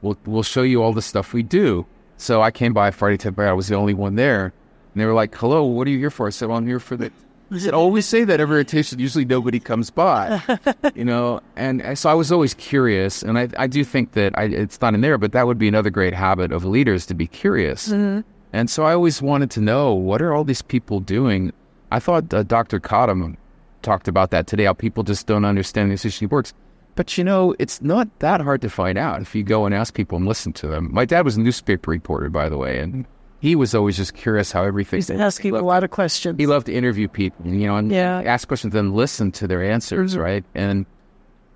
we'll 0.00 0.16
we'll 0.26 0.44
show 0.44 0.62
you 0.62 0.80
all 0.80 0.92
the 0.92 1.02
stuff 1.02 1.32
we 1.32 1.42
do." 1.42 1.84
So 2.18 2.40
I 2.40 2.52
came 2.52 2.72
by 2.72 2.92
Friday 2.92 3.16
ten 3.16 3.32
o'clock. 3.32 3.48
I 3.48 3.52
was 3.52 3.66
the 3.66 3.74
only 3.74 3.94
one 3.94 4.14
there, 4.14 4.44
and 4.92 5.00
they 5.00 5.06
were 5.06 5.14
like, 5.14 5.34
"Hello, 5.34 5.64
what 5.64 5.88
are 5.88 5.90
you 5.90 5.98
here 5.98 6.10
for?" 6.10 6.28
I 6.28 6.30
said, 6.30 6.48
well, 6.48 6.58
"I'm 6.58 6.68
here 6.68 6.78
for 6.78 6.96
the." 6.96 7.10
I 7.50 7.70
always 7.70 8.04
say 8.04 8.24
that 8.24 8.40
every 8.40 8.56
rotation. 8.56 8.98
Usually 8.98 9.24
nobody 9.24 9.58
comes 9.58 9.90
by, 9.90 10.42
you 10.94 11.04
know. 11.04 11.40
And 11.56 11.98
so 11.98 12.10
I 12.10 12.14
was 12.14 12.30
always 12.30 12.54
curious, 12.54 13.22
and 13.22 13.38
I, 13.38 13.48
I 13.56 13.66
do 13.66 13.84
think 13.84 14.12
that 14.12 14.38
I, 14.38 14.44
it's 14.44 14.80
not 14.80 14.94
in 14.94 15.00
there, 15.00 15.18
but 15.18 15.32
that 15.32 15.46
would 15.46 15.58
be 15.58 15.68
another 15.68 15.90
great 15.90 16.14
habit 16.14 16.52
of 16.52 16.64
leaders 16.64 17.06
to 17.06 17.14
be 17.14 17.26
curious. 17.26 17.88
Mm-hmm. 17.88 18.20
And 18.52 18.70
so 18.70 18.84
I 18.84 18.92
always 18.92 19.22
wanted 19.22 19.50
to 19.52 19.60
know 19.60 19.94
what 19.94 20.22
are 20.22 20.34
all 20.34 20.44
these 20.44 20.62
people 20.62 21.00
doing. 21.00 21.52
I 21.90 22.00
thought 22.00 22.32
uh, 22.32 22.42
Dr. 22.42 22.80
Cottom 22.80 23.36
talked 23.82 24.08
about 24.08 24.30
that 24.30 24.46
today. 24.46 24.64
How 24.64 24.74
people 24.74 25.02
just 25.02 25.26
don't 25.26 25.44
understand 25.44 25.90
this 25.90 26.04
issue 26.04 26.28
works. 26.28 26.52
But 26.96 27.16
you 27.16 27.24
know, 27.24 27.54
it's 27.58 27.80
not 27.80 28.08
that 28.18 28.40
hard 28.40 28.60
to 28.62 28.68
find 28.68 28.98
out 28.98 29.22
if 29.22 29.34
you 29.34 29.44
go 29.44 29.66
and 29.66 29.74
ask 29.74 29.94
people 29.94 30.18
and 30.18 30.26
listen 30.26 30.52
to 30.54 30.66
them. 30.66 30.92
My 30.92 31.04
dad 31.04 31.24
was 31.24 31.36
a 31.36 31.40
newspaper 31.40 31.90
reporter, 31.90 32.28
by 32.28 32.48
the 32.48 32.58
way, 32.58 32.80
and 32.80 33.06
he 33.40 33.54
was 33.54 33.74
always 33.74 33.96
just 33.96 34.14
curious 34.14 34.50
how 34.50 34.64
everything. 34.64 34.98
He's 34.98 35.10
asking 35.10 35.54
he 35.54 35.58
a 35.58 35.62
lot 35.62 35.84
of 35.84 35.90
questions. 35.90 36.38
He 36.38 36.46
loved 36.46 36.66
to 36.66 36.74
interview 36.74 37.08
people, 37.08 37.46
you 37.46 37.66
know, 37.66 37.76
and 37.76 37.90
yeah. 37.90 38.22
ask 38.24 38.48
questions, 38.48 38.72
then 38.72 38.94
listen 38.94 39.30
to 39.32 39.46
their 39.46 39.62
answers, 39.62 40.12
mm-hmm. 40.12 40.22
right? 40.22 40.44
And 40.54 40.86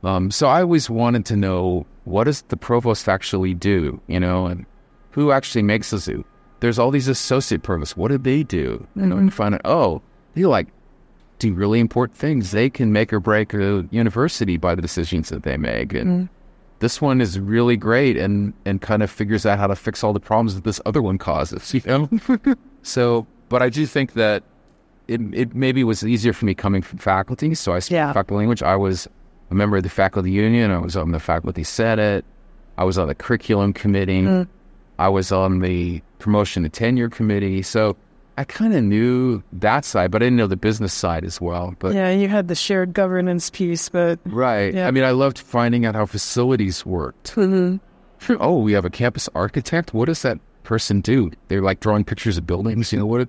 um, 0.04 0.30
so 0.30 0.48
I 0.48 0.62
always 0.62 0.88
wanted 0.88 1.26
to 1.26 1.36
know 1.36 1.86
what 2.04 2.24
does 2.24 2.42
the 2.42 2.56
provost 2.56 3.08
actually 3.08 3.54
do, 3.54 4.00
you 4.06 4.20
know, 4.20 4.46
and 4.46 4.64
who 5.10 5.32
actually 5.32 5.62
makes 5.62 5.90
the 5.90 5.98
zoo. 5.98 6.24
There's 6.60 6.78
all 6.78 6.92
these 6.92 7.08
associate 7.08 7.64
provosts. 7.64 7.96
What 7.96 8.12
do 8.12 8.18
they 8.18 8.44
do? 8.44 8.74
Mm-hmm. 8.76 9.00
You 9.00 9.06
know, 9.06 9.16
and 9.16 9.30
mm-hmm. 9.30 9.36
find 9.36 9.54
out, 9.54 9.62
oh, 9.64 10.02
they 10.34 10.44
like 10.44 10.68
do 11.40 11.52
really 11.52 11.80
important 11.80 12.16
things. 12.16 12.52
They 12.52 12.70
can 12.70 12.92
make 12.92 13.12
or 13.12 13.18
break 13.18 13.52
a 13.54 13.86
university 13.90 14.56
by 14.56 14.76
the 14.76 14.82
decisions 14.82 15.30
that 15.30 15.42
they 15.42 15.56
make, 15.56 15.94
and. 15.94 16.10
Mm-hmm 16.28 16.34
this 16.82 17.00
one 17.00 17.20
is 17.20 17.38
really 17.38 17.76
great 17.76 18.16
and 18.16 18.52
and 18.64 18.82
kind 18.82 19.02
of 19.02 19.10
figures 19.10 19.46
out 19.46 19.58
how 19.58 19.68
to 19.68 19.76
fix 19.76 20.02
all 20.02 20.12
the 20.12 20.20
problems 20.20 20.54
that 20.56 20.64
this 20.64 20.80
other 20.84 21.00
one 21.00 21.16
causes 21.16 21.72
you 21.72 21.82
know? 21.86 22.08
So 22.82 23.26
but 23.48 23.62
i 23.62 23.68
do 23.68 23.86
think 23.86 24.14
that 24.14 24.42
it, 25.08 25.20
it 25.32 25.54
maybe 25.54 25.84
was 25.84 26.04
easier 26.04 26.32
for 26.32 26.44
me 26.44 26.54
coming 26.54 26.82
from 26.82 26.98
faculty 26.98 27.54
so 27.54 27.72
i 27.72 27.78
spoke 27.78 27.94
yeah. 27.94 28.12
faculty 28.12 28.38
language. 28.38 28.62
I 28.62 28.76
was 28.76 29.08
a 29.52 29.54
member 29.54 29.76
of 29.76 29.82
the 29.82 29.90
faculty 29.90 30.30
union. 30.30 30.70
I 30.70 30.78
was 30.78 30.96
on 30.96 31.12
the 31.12 31.20
faculty 31.20 31.62
senate. 31.62 32.24
I 32.78 32.84
was 32.84 32.96
on 32.98 33.06
the 33.06 33.14
curriculum 33.14 33.72
committee. 33.72 34.22
Mm. 34.22 34.48
i 34.98 35.08
was 35.08 35.30
on 35.30 35.60
the 35.60 36.02
promotion 36.18 36.64
and 36.64 36.72
tenure 36.72 37.08
committee. 37.08 37.62
So 37.62 37.96
I 38.38 38.44
kind 38.44 38.74
of 38.74 38.82
knew 38.82 39.42
that 39.52 39.84
side, 39.84 40.10
but 40.10 40.22
I 40.22 40.26
didn't 40.26 40.36
know 40.36 40.46
the 40.46 40.56
business 40.56 40.92
side 40.92 41.24
as 41.24 41.40
well. 41.40 41.74
But 41.78 41.94
yeah, 41.94 42.10
you 42.10 42.28
had 42.28 42.48
the 42.48 42.54
shared 42.54 42.94
governance 42.94 43.50
piece, 43.50 43.88
but 43.88 44.18
right. 44.24 44.72
Yeah. 44.72 44.86
I 44.86 44.90
mean, 44.90 45.04
I 45.04 45.10
loved 45.10 45.38
finding 45.38 45.84
out 45.84 45.94
how 45.94 46.06
facilities 46.06 46.86
worked. 46.86 47.34
Mm-hmm. 47.34 47.76
oh, 48.40 48.58
we 48.58 48.72
have 48.72 48.84
a 48.84 48.90
campus 48.90 49.28
architect. 49.34 49.92
What 49.92 50.06
does 50.06 50.22
that 50.22 50.38
person 50.62 51.00
do? 51.00 51.30
They're 51.48 51.62
like 51.62 51.80
drawing 51.80 52.04
pictures 52.04 52.38
of 52.38 52.46
buildings. 52.46 52.92
You 52.92 53.00
know 53.00 53.06
what? 53.06 53.28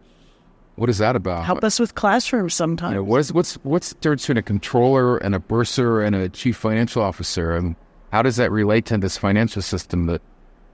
What 0.75 0.89
is 0.89 0.97
that 0.97 1.15
about? 1.15 1.45
Help 1.45 1.63
us 1.63 1.79
with 1.79 1.93
classrooms 1.95 2.53
sometimes. 2.53 2.93
You 2.93 2.97
know, 2.97 3.03
what 3.03 3.19
is, 3.19 3.31
what's 3.31 3.55
what's 3.63 3.89
the 3.89 3.95
difference 3.95 4.23
between 4.23 4.37
a 4.37 4.43
controller 4.43 5.17
and 5.17 5.35
a 5.35 5.39
bursar 5.39 6.01
and 6.01 6.15
a 6.15 6.29
chief 6.29 6.57
financial 6.57 7.03
officer, 7.03 7.55
and 7.55 7.75
how 8.11 8.21
does 8.21 8.37
that 8.37 8.51
relate 8.51 8.85
to 8.85 8.97
this 8.97 9.17
financial 9.17 9.61
system 9.61 10.07
that 10.07 10.21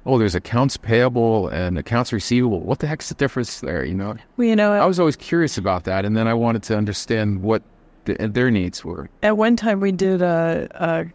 oh, 0.10 0.18
there's 0.18 0.36
accounts 0.36 0.78
payable 0.78 1.48
and 1.50 1.78
accounts 1.78 2.12
receivable. 2.12 2.60
What 2.62 2.80
the 2.80 2.88
heck's 2.88 3.10
the 3.10 3.16
difference 3.16 3.60
there? 3.62 3.84
You 3.86 3.94
know, 3.96 4.16
well, 4.38 4.48
you 4.48 4.56
know, 4.56 4.72
I 4.74 4.86
was 4.86 5.00
always 5.00 5.16
curious 5.16 5.58
about 5.58 5.84
that, 5.86 6.06
and 6.06 6.18
then 6.18 6.28
I 6.28 6.34
wanted 6.34 6.64
to 6.64 6.78
understand 6.78 7.42
what 7.42 7.62
the, 8.06 8.16
their 8.16 8.50
needs 8.52 8.84
were. 8.84 9.10
At 9.24 9.38
one 9.38 9.56
time, 9.56 9.80
we 9.80 9.92
did 9.92 10.22
a, 10.22 10.68
a 10.76 11.06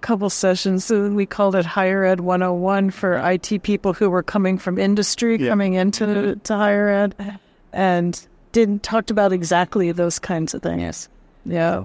couple 0.00 0.30
sessions. 0.30 0.84
So 0.86 1.08
we 1.10 1.26
called 1.26 1.54
it 1.54 1.64
Higher 1.66 2.04
Ed 2.04 2.20
101 2.20 2.90
for 2.90 3.16
IT 3.16 3.62
people 3.62 3.92
who 3.92 4.08
were 4.10 4.22
coming 4.22 4.58
from 4.58 4.78
industry, 4.78 5.36
Yeah. 5.38 5.48
coming 5.50 5.74
into 5.74 6.36
to 6.36 6.56
higher 6.56 6.88
ed, 6.88 7.38
and 7.72 8.26
didn't 8.52 8.82
talked 8.82 9.10
about 9.10 9.32
exactly 9.32 9.92
those 9.92 10.18
kinds 10.18 10.54
of 10.54 10.62
things. 10.62 11.08
Yeah. 11.44 11.84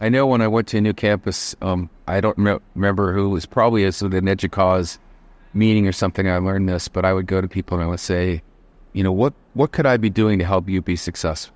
I 0.00 0.08
know 0.08 0.26
when 0.26 0.40
I 0.40 0.48
went 0.48 0.68
to 0.68 0.78
a 0.78 0.80
new 0.80 0.92
campus, 0.92 1.56
um, 1.60 1.90
I 2.06 2.20
don't 2.20 2.38
me- 2.38 2.58
remember 2.74 3.12
who 3.12 3.30
was 3.30 3.46
probably 3.46 3.84
as 3.84 4.00
an 4.00 4.12
EDUCAUSE 4.12 4.98
meeting 5.58 5.86
or 5.86 5.92
something. 5.92 6.28
I 6.28 6.38
learned 6.38 6.68
this, 6.68 6.88
but 6.88 7.04
I 7.04 7.12
would 7.12 7.26
go 7.26 7.40
to 7.40 7.48
people 7.48 7.76
and 7.76 7.84
I 7.84 7.88
would 7.88 8.00
say, 8.00 8.42
you 8.92 9.02
know, 9.02 9.12
what 9.12 9.34
what 9.54 9.72
could 9.72 9.86
I 9.86 9.96
be 9.96 10.10
doing 10.10 10.38
to 10.38 10.44
help 10.44 10.68
you 10.68 10.80
be 10.80 10.96
successful? 10.96 11.54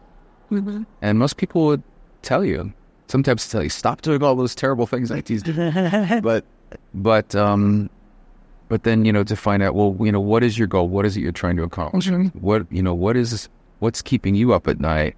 And 1.00 1.18
most 1.18 1.36
people 1.36 1.64
would 1.66 1.82
tell 2.22 2.44
you, 2.44 2.72
sometimes 3.08 3.48
tell 3.48 3.62
you, 3.62 3.70
stop 3.70 4.02
doing 4.02 4.22
all 4.22 4.34
those 4.34 4.54
terrible 4.54 4.86
things 4.86 5.10
IT's 5.10 5.42
do. 5.42 6.20
but 6.22 6.44
but 6.94 7.34
um, 7.34 7.88
but 8.68 8.82
then 8.84 9.04
you 9.04 9.12
know 9.12 9.24
to 9.24 9.36
find 9.36 9.62
out, 9.62 9.74
well, 9.74 9.96
you 10.00 10.12
know, 10.12 10.20
what 10.20 10.42
is 10.42 10.58
your 10.58 10.68
goal? 10.68 10.88
What 10.88 11.06
is 11.06 11.16
it 11.16 11.20
you're 11.20 11.32
trying 11.32 11.56
to 11.56 11.62
accomplish? 11.62 12.06
What 12.34 12.66
you 12.70 12.82
know, 12.82 12.94
what 12.94 13.16
is 13.16 13.48
what's 13.78 14.02
keeping 14.02 14.34
you 14.34 14.52
up 14.52 14.68
at 14.68 14.78
night? 14.80 15.16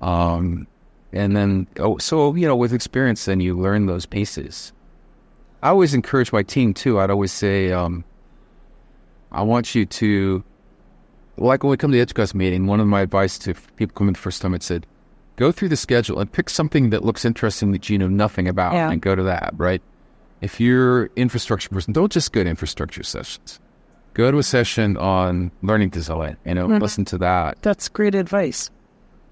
Um, 0.00 0.66
and 1.12 1.36
then, 1.36 1.66
oh, 1.78 1.98
so, 1.98 2.34
you 2.34 2.46
know, 2.46 2.56
with 2.56 2.72
experience, 2.72 3.24
then 3.26 3.40
you 3.40 3.58
learn 3.58 3.86
those 3.86 4.06
pieces. 4.06 4.72
I 5.62 5.68
always 5.68 5.94
encourage 5.94 6.32
my 6.32 6.42
team 6.42 6.74
too. 6.74 6.98
I'd 7.00 7.10
always 7.10 7.32
say, 7.32 7.70
um, 7.72 8.04
I 9.30 9.42
want 9.42 9.74
you 9.74 9.86
to, 9.86 10.42
like 11.36 11.62
when 11.62 11.70
we 11.70 11.76
come 11.76 11.92
to 11.92 11.96
the 11.96 12.04
EDUCAUSE 12.04 12.34
meeting, 12.34 12.66
one 12.66 12.80
of 12.80 12.86
my 12.86 13.00
advice 13.00 13.38
to 13.40 13.54
people 13.76 13.94
coming 13.94 14.12
the 14.14 14.18
first 14.18 14.42
time, 14.42 14.54
it 14.54 14.62
said, 14.62 14.86
go 15.36 15.52
through 15.52 15.68
the 15.68 15.76
schedule 15.76 16.18
and 16.18 16.30
pick 16.30 16.50
something 16.50 16.90
that 16.90 17.04
looks 17.04 17.24
interesting 17.24 17.72
that 17.72 17.88
you 17.88 17.96
know 17.98 18.08
nothing 18.08 18.48
about 18.48 18.74
Yeah. 18.74 18.90
and 18.90 19.00
go 19.00 19.14
to 19.14 19.22
that, 19.22 19.54
right? 19.56 19.80
If 20.40 20.60
you're 20.60 21.06
infrastructure 21.16 21.68
person, 21.68 21.92
don't 21.92 22.10
just 22.12 22.32
go 22.32 22.42
to 22.42 22.50
infrastructure 22.50 23.02
sessions. 23.04 23.60
Go 24.14 24.30
to 24.30 24.38
a 24.38 24.42
session 24.42 24.96
on 24.98 25.50
learning 25.62 25.88
design, 25.90 26.36
you 26.44 26.54
know, 26.54 26.66
listen 26.66 27.04
to 27.06 27.18
that. 27.18 27.62
That's 27.62 27.88
great 27.88 28.14
advice. 28.14 28.68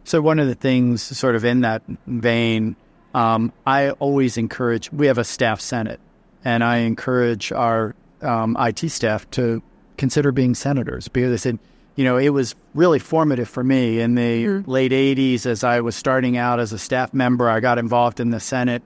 So 0.04 0.22
one 0.22 0.38
of 0.38 0.46
the 0.46 0.54
things, 0.54 1.02
sort 1.02 1.34
of 1.34 1.44
in 1.44 1.60
that 1.60 1.82
vein, 2.06 2.76
um, 3.14 3.52
I 3.66 3.90
always 3.90 4.38
encourage. 4.38 4.90
We 4.90 5.06
have 5.08 5.18
a 5.18 5.24
staff 5.24 5.60
senate, 5.60 6.00
and 6.44 6.64
I 6.64 6.78
encourage 6.78 7.52
our 7.52 7.94
um, 8.22 8.56
IT 8.58 8.88
staff 8.90 9.30
to 9.32 9.62
consider 9.96 10.32
being 10.32 10.54
senators 10.54 11.08
because 11.08 11.30
they 11.30 11.36
said, 11.36 11.58
you 11.96 12.04
know, 12.04 12.16
it 12.16 12.30
was 12.30 12.54
really 12.74 12.98
formative 12.98 13.48
for 13.48 13.62
me 13.62 14.00
in 14.00 14.14
the 14.14 14.62
late 14.66 14.92
'80s 14.92 15.44
as 15.44 15.64
I 15.64 15.80
was 15.80 15.96
starting 15.96 16.36
out 16.36 16.60
as 16.60 16.72
a 16.72 16.78
staff 16.78 17.12
member. 17.12 17.48
I 17.48 17.60
got 17.60 17.78
involved 17.78 18.20
in 18.20 18.30
the 18.30 18.40
Senate, 18.40 18.82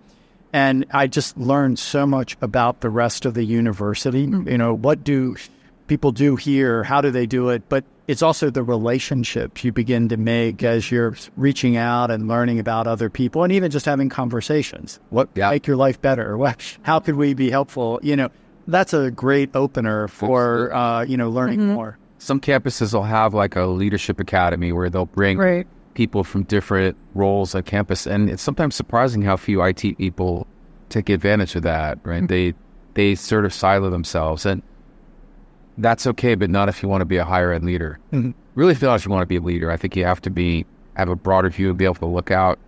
and 0.52 0.84
I 0.90 1.06
just 1.06 1.36
learned 1.36 1.78
so 1.78 2.06
much 2.06 2.36
about 2.40 2.80
the 2.80 2.90
rest 2.90 3.24
of 3.24 3.34
the 3.34 3.44
university. 3.44 4.22
You 4.22 4.58
know, 4.58 4.74
what 4.74 5.04
do 5.04 5.36
people 5.86 6.12
do 6.12 6.36
here? 6.36 6.82
How 6.84 7.00
do 7.00 7.10
they 7.10 7.26
do 7.26 7.48
it? 7.50 7.62
But 7.68 7.84
it's 8.06 8.22
also 8.22 8.50
the 8.50 8.62
relationships 8.62 9.64
you 9.64 9.72
begin 9.72 10.08
to 10.10 10.16
make 10.16 10.62
as 10.62 10.90
you're 10.90 11.14
reaching 11.36 11.76
out 11.76 12.10
and 12.10 12.28
learning 12.28 12.58
about 12.58 12.86
other 12.86 13.08
people, 13.10 13.42
and 13.44 13.52
even 13.52 13.70
just 13.70 13.86
having 13.86 14.08
conversations. 14.08 15.00
What 15.10 15.28
Yeah. 15.34 15.50
make 15.50 15.66
your 15.66 15.76
life 15.76 16.00
better? 16.00 16.36
What? 16.36 16.76
How 16.82 16.98
could 17.00 17.16
we 17.16 17.34
be 17.34 17.50
helpful? 17.50 17.98
You 18.02 18.16
know, 18.16 18.28
that's 18.68 18.92
a 18.94 19.10
great 19.10 19.50
opener 19.54 20.08
for 20.08 20.72
uh, 20.74 21.04
you 21.04 21.16
know 21.16 21.30
learning 21.30 21.66
more. 21.66 21.98
Some 22.18 22.40
campuses 22.40 22.94
will 22.94 23.02
have 23.02 23.34
like 23.34 23.56
a 23.56 23.64
leadership 23.66 24.18
academy 24.20 24.72
where 24.72 24.88
they'll 24.88 25.04
bring 25.06 25.36
Right. 25.38 25.66
people 25.94 26.24
from 26.24 26.44
different 26.44 26.96
roles 27.14 27.54
at 27.54 27.66
campus, 27.66 28.06
and 28.06 28.30
it's 28.30 28.42
sometimes 28.42 28.74
surprising 28.74 29.22
how 29.22 29.36
few 29.36 29.62
IT 29.62 29.98
people 29.98 30.46
take 30.88 31.08
advantage 31.10 31.54
of 31.56 31.62
that. 31.62 31.98
Right? 32.04 32.26
They 32.26 32.54
they 32.94 33.14
sort 33.14 33.44
of 33.44 33.52
silo 33.52 33.90
themselves, 33.90 34.46
and 34.46 34.62
that's 35.78 36.06
okay, 36.06 36.34
but 36.34 36.50
not 36.50 36.68
if 36.68 36.82
you 36.82 36.88
want 36.88 37.00
to 37.00 37.06
be 37.06 37.16
a 37.16 37.24
higher 37.24 37.52
ed 37.52 37.64
leader. 37.64 37.98
Really, 38.54 38.72
if 38.72 38.82
not 38.82 38.94
if 38.96 39.04
you 39.04 39.10
want 39.10 39.22
to 39.22 39.26
be 39.26 39.36
a 39.36 39.40
leader, 39.40 39.70
I 39.70 39.76
think 39.76 39.96
you 39.96 40.04
have 40.04 40.20
to 40.22 40.30
be 40.30 40.64
have 40.96 41.08
a 41.08 41.16
broader 41.16 41.50
view 41.50 41.70
and 41.70 41.78
be 41.78 41.84
able 41.84 41.96
to 41.96 42.06
look 42.06 42.30
out 42.30 42.58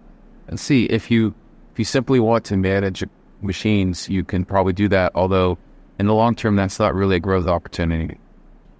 and 0.48 0.58
see 0.58 0.86
if 0.86 1.10
you 1.10 1.34
if 1.72 1.78
you 1.78 1.84
simply 1.84 2.18
want 2.18 2.44
to 2.46 2.56
manage 2.56 3.04
machines, 3.42 4.08
you 4.08 4.24
can 4.24 4.44
probably 4.44 4.72
do 4.72 4.88
that. 4.88 5.12
Although 5.14 5.58
in 5.98 6.06
the 6.06 6.14
long 6.14 6.34
term, 6.34 6.56
that's 6.56 6.78
not 6.78 6.94
really 6.94 7.16
a 7.16 7.20
growth 7.20 7.46
opportunity. 7.46 8.18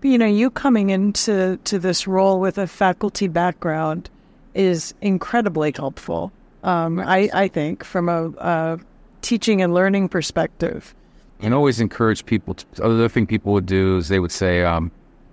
you 0.03 0.19
know, 0.19 0.27
you 0.27 0.51
coming 0.51 0.91
into 0.91 1.59
to 1.65 1.79
this 1.79 2.07
role 2.07 2.41
with 2.41 2.59
a 2.59 2.67
faculty 2.67 3.29
background 3.29 4.11
is 4.55 4.95
incredibly 5.01 5.73
helpful. 5.77 6.33
Um, 6.63 6.99
I, 7.01 7.31
I 7.33 7.49
think 7.49 7.85
from 7.85 8.09
a, 8.09 8.31
a 8.39 8.79
teaching 9.23 9.63
and 9.63 9.75
learning 9.75 10.09
perspective. 10.09 10.95
And 11.41 11.55
always 11.55 11.81
encourage 11.81 12.25
people. 12.25 12.55
To, 12.55 12.85
other 12.85 13.09
thing 13.09 13.27
people 13.27 13.53
would 13.53 13.67
do 13.67 13.99
is 13.99 14.09
they 14.09 14.19
would 14.19 14.33
say, 14.33 14.65
um, 14.65 14.91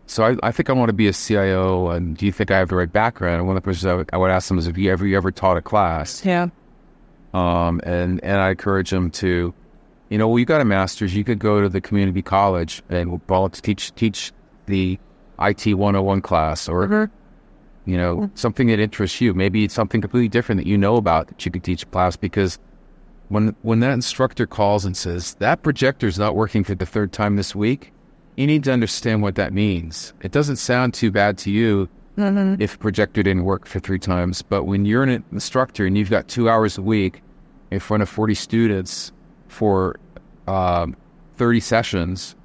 "So 0.07 0.23
I, 0.23 0.47
I 0.47 0.51
think 0.51 0.69
I 0.69 0.73
want 0.73 0.89
to 0.89 0.93
be 0.93 1.07
a 1.07 1.13
CIO, 1.13 1.89
and 1.89 2.17
do 2.17 2.25
you 2.25 2.31
think 2.31 2.51
I 2.51 2.57
have 2.57 2.69
the 2.69 2.75
right 2.75 2.91
background?" 2.91 3.39
And 3.39 3.47
one 3.47 3.55
of 3.55 3.63
the 3.63 3.65
questions 3.65 3.85
I 3.85 3.93
would, 3.95 4.09
I 4.13 4.17
would 4.17 4.31
ask 4.31 4.47
them 4.47 4.57
is, 4.57 4.65
"Have 4.65 4.77
you 4.77 4.91
ever 4.91 5.05
you 5.05 5.17
ever 5.17 5.31
taught 5.31 5.57
a 5.57 5.61
class?" 5.61 6.25
Yeah. 6.25 6.47
Um, 7.33 7.81
and 7.83 8.23
and 8.23 8.39
I 8.41 8.51
encourage 8.51 8.91
them 8.91 9.09
to, 9.11 9.53
you 10.09 10.17
know, 10.17 10.27
well, 10.27 10.39
you 10.39 10.45
got 10.45 10.61
a 10.61 10.65
master's, 10.65 11.15
you 11.15 11.23
could 11.23 11.39
go 11.39 11.61
to 11.61 11.69
the 11.69 11.81
community 11.81 12.21
college 12.21 12.83
and 12.89 13.19
well, 13.27 13.49
teach 13.49 13.93
teach 13.95 14.31
the 14.67 14.99
IT 15.39 15.73
101 15.73 16.21
class, 16.21 16.69
or 16.69 17.09
you 17.85 17.97
know, 17.97 18.29
something 18.35 18.67
that 18.67 18.79
interests 18.79 19.19
you. 19.19 19.33
Maybe 19.33 19.65
it's 19.65 19.73
something 19.73 19.99
completely 19.99 20.29
different 20.29 20.61
that 20.61 20.67
you 20.67 20.77
know 20.77 20.95
about 20.95 21.27
that 21.27 21.45
you 21.45 21.51
could 21.51 21.63
teach 21.63 21.83
a 21.83 21.85
class 21.87 22.15
because 22.15 22.59
when 23.33 23.55
when 23.63 23.79
that 23.81 23.91
instructor 23.93 24.45
calls 24.45 24.85
and 24.85 24.95
says 24.95 25.33
that 25.35 25.63
projector's 25.63 26.17
not 26.19 26.35
working 26.35 26.63
for 26.63 26.75
the 26.75 26.85
third 26.85 27.11
time 27.11 27.35
this 27.35 27.53
week, 27.55 27.91
you 28.37 28.47
need 28.47 28.63
to 28.63 28.71
understand 28.71 29.21
what 29.21 29.35
that 29.35 29.53
means. 29.53 30.13
It 30.21 30.31
doesn't 30.31 30.57
sound 30.57 30.93
too 30.93 31.11
bad 31.11 31.37
to 31.39 31.51
you 31.51 31.89
if 32.61 32.77
projector 32.79 33.23
didn't 33.23 33.43
work 33.43 33.65
for 33.65 33.79
three 33.79 33.97
times, 33.99 34.41
but 34.43 34.65
when 34.65 34.85
you're 34.85 35.01
an 35.03 35.23
instructor 35.31 35.85
and 35.85 35.97
you've 35.97 36.11
got 36.11 36.27
two 36.27 36.47
hours 36.49 36.77
a 36.77 36.81
week 36.81 37.21
in 37.71 37.79
front 37.79 38.03
of 38.03 38.09
40 38.09 38.35
students 38.35 39.11
for 39.47 39.95
um, 40.47 40.95
30 41.37 41.59
sessions 41.59 42.35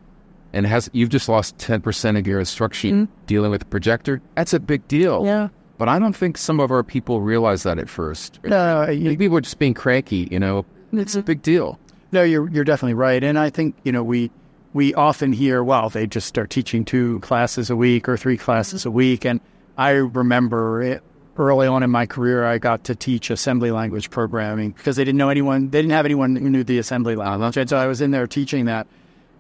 and 0.55 0.67
has 0.67 0.89
you've 0.95 1.11
just 1.11 1.29
lost 1.29 1.59
10% 1.59 2.19
of 2.19 2.27
your 2.27 2.39
instruction 2.41 3.09
dealing 3.27 3.51
with 3.51 3.61
the 3.61 3.67
projector, 3.67 4.23
that's 4.37 4.55
a 4.55 4.61
big 4.61 4.87
deal. 4.89 5.27
Yeah. 5.27 5.49
But 5.77 5.89
I 5.89 5.99
don't 5.99 6.17
think 6.17 6.39
some 6.39 6.59
of 6.61 6.71
our 6.71 6.83
people 6.83 7.21
realize 7.21 7.63
that 7.65 7.79
at 7.79 7.89
first. 7.91 8.41
No, 8.45 8.89
you- 8.89 9.17
People 9.19 9.37
are 9.37 9.43
just 9.43 9.59
being 9.59 9.75
cranky, 9.75 10.29
you 10.31 10.39
know. 10.39 10.65
It's 10.93 11.15
a 11.15 11.19
mm-hmm. 11.19 11.27
big 11.27 11.43
deal. 11.43 11.79
No, 12.13 12.23
you're 12.23 12.49
you're 12.51 12.65
definitely 12.65 12.95
right, 12.95 13.23
and 13.23 13.39
I 13.39 13.51
think 13.51 13.75
you 13.85 13.93
know 13.93 14.03
we 14.03 14.31
we 14.73 14.95
often 14.95 15.33
hear, 15.33 15.65
well, 15.65 15.89
they 15.89 16.07
just 16.07 16.27
start 16.27 16.51
teaching 16.51 16.85
two 16.85 17.21
classes 17.21 17.71
a 17.71 17.77
week 17.77 18.09
or 18.09 18.17
three 18.17 18.37
classes 18.37 18.85
a 18.87 18.91
week, 18.91 19.25
and 19.25 19.41
I 19.77 19.91
remember 19.91 20.83
it, 20.83 21.03
early 21.37 21.67
on 21.67 21.83
in 21.83 21.91
my 21.91 22.07
career, 22.07 22.45
I 22.45 22.59
got 22.59 22.85
to 22.85 22.95
teach 22.95 23.31
assembly 23.31 23.71
language 23.71 24.11
programming 24.11 24.73
because 24.73 24.97
they 24.97 25.05
didn't 25.05 25.19
know 25.19 25.31
anyone, 25.31 25.71
they 25.71 25.81
didn't 25.81 25.93
have 25.93 26.05
anyone 26.05 26.37
who 26.37 26.51
knew 26.51 26.65
the 26.65 26.79
assembly 26.79 27.17
language, 27.17 27.57
and 27.57 27.69
so 27.69 27.77
I 27.77 27.87
was 27.87 28.01
in 28.01 28.11
there 28.11 28.27
teaching 28.27 28.67
that. 28.67 28.87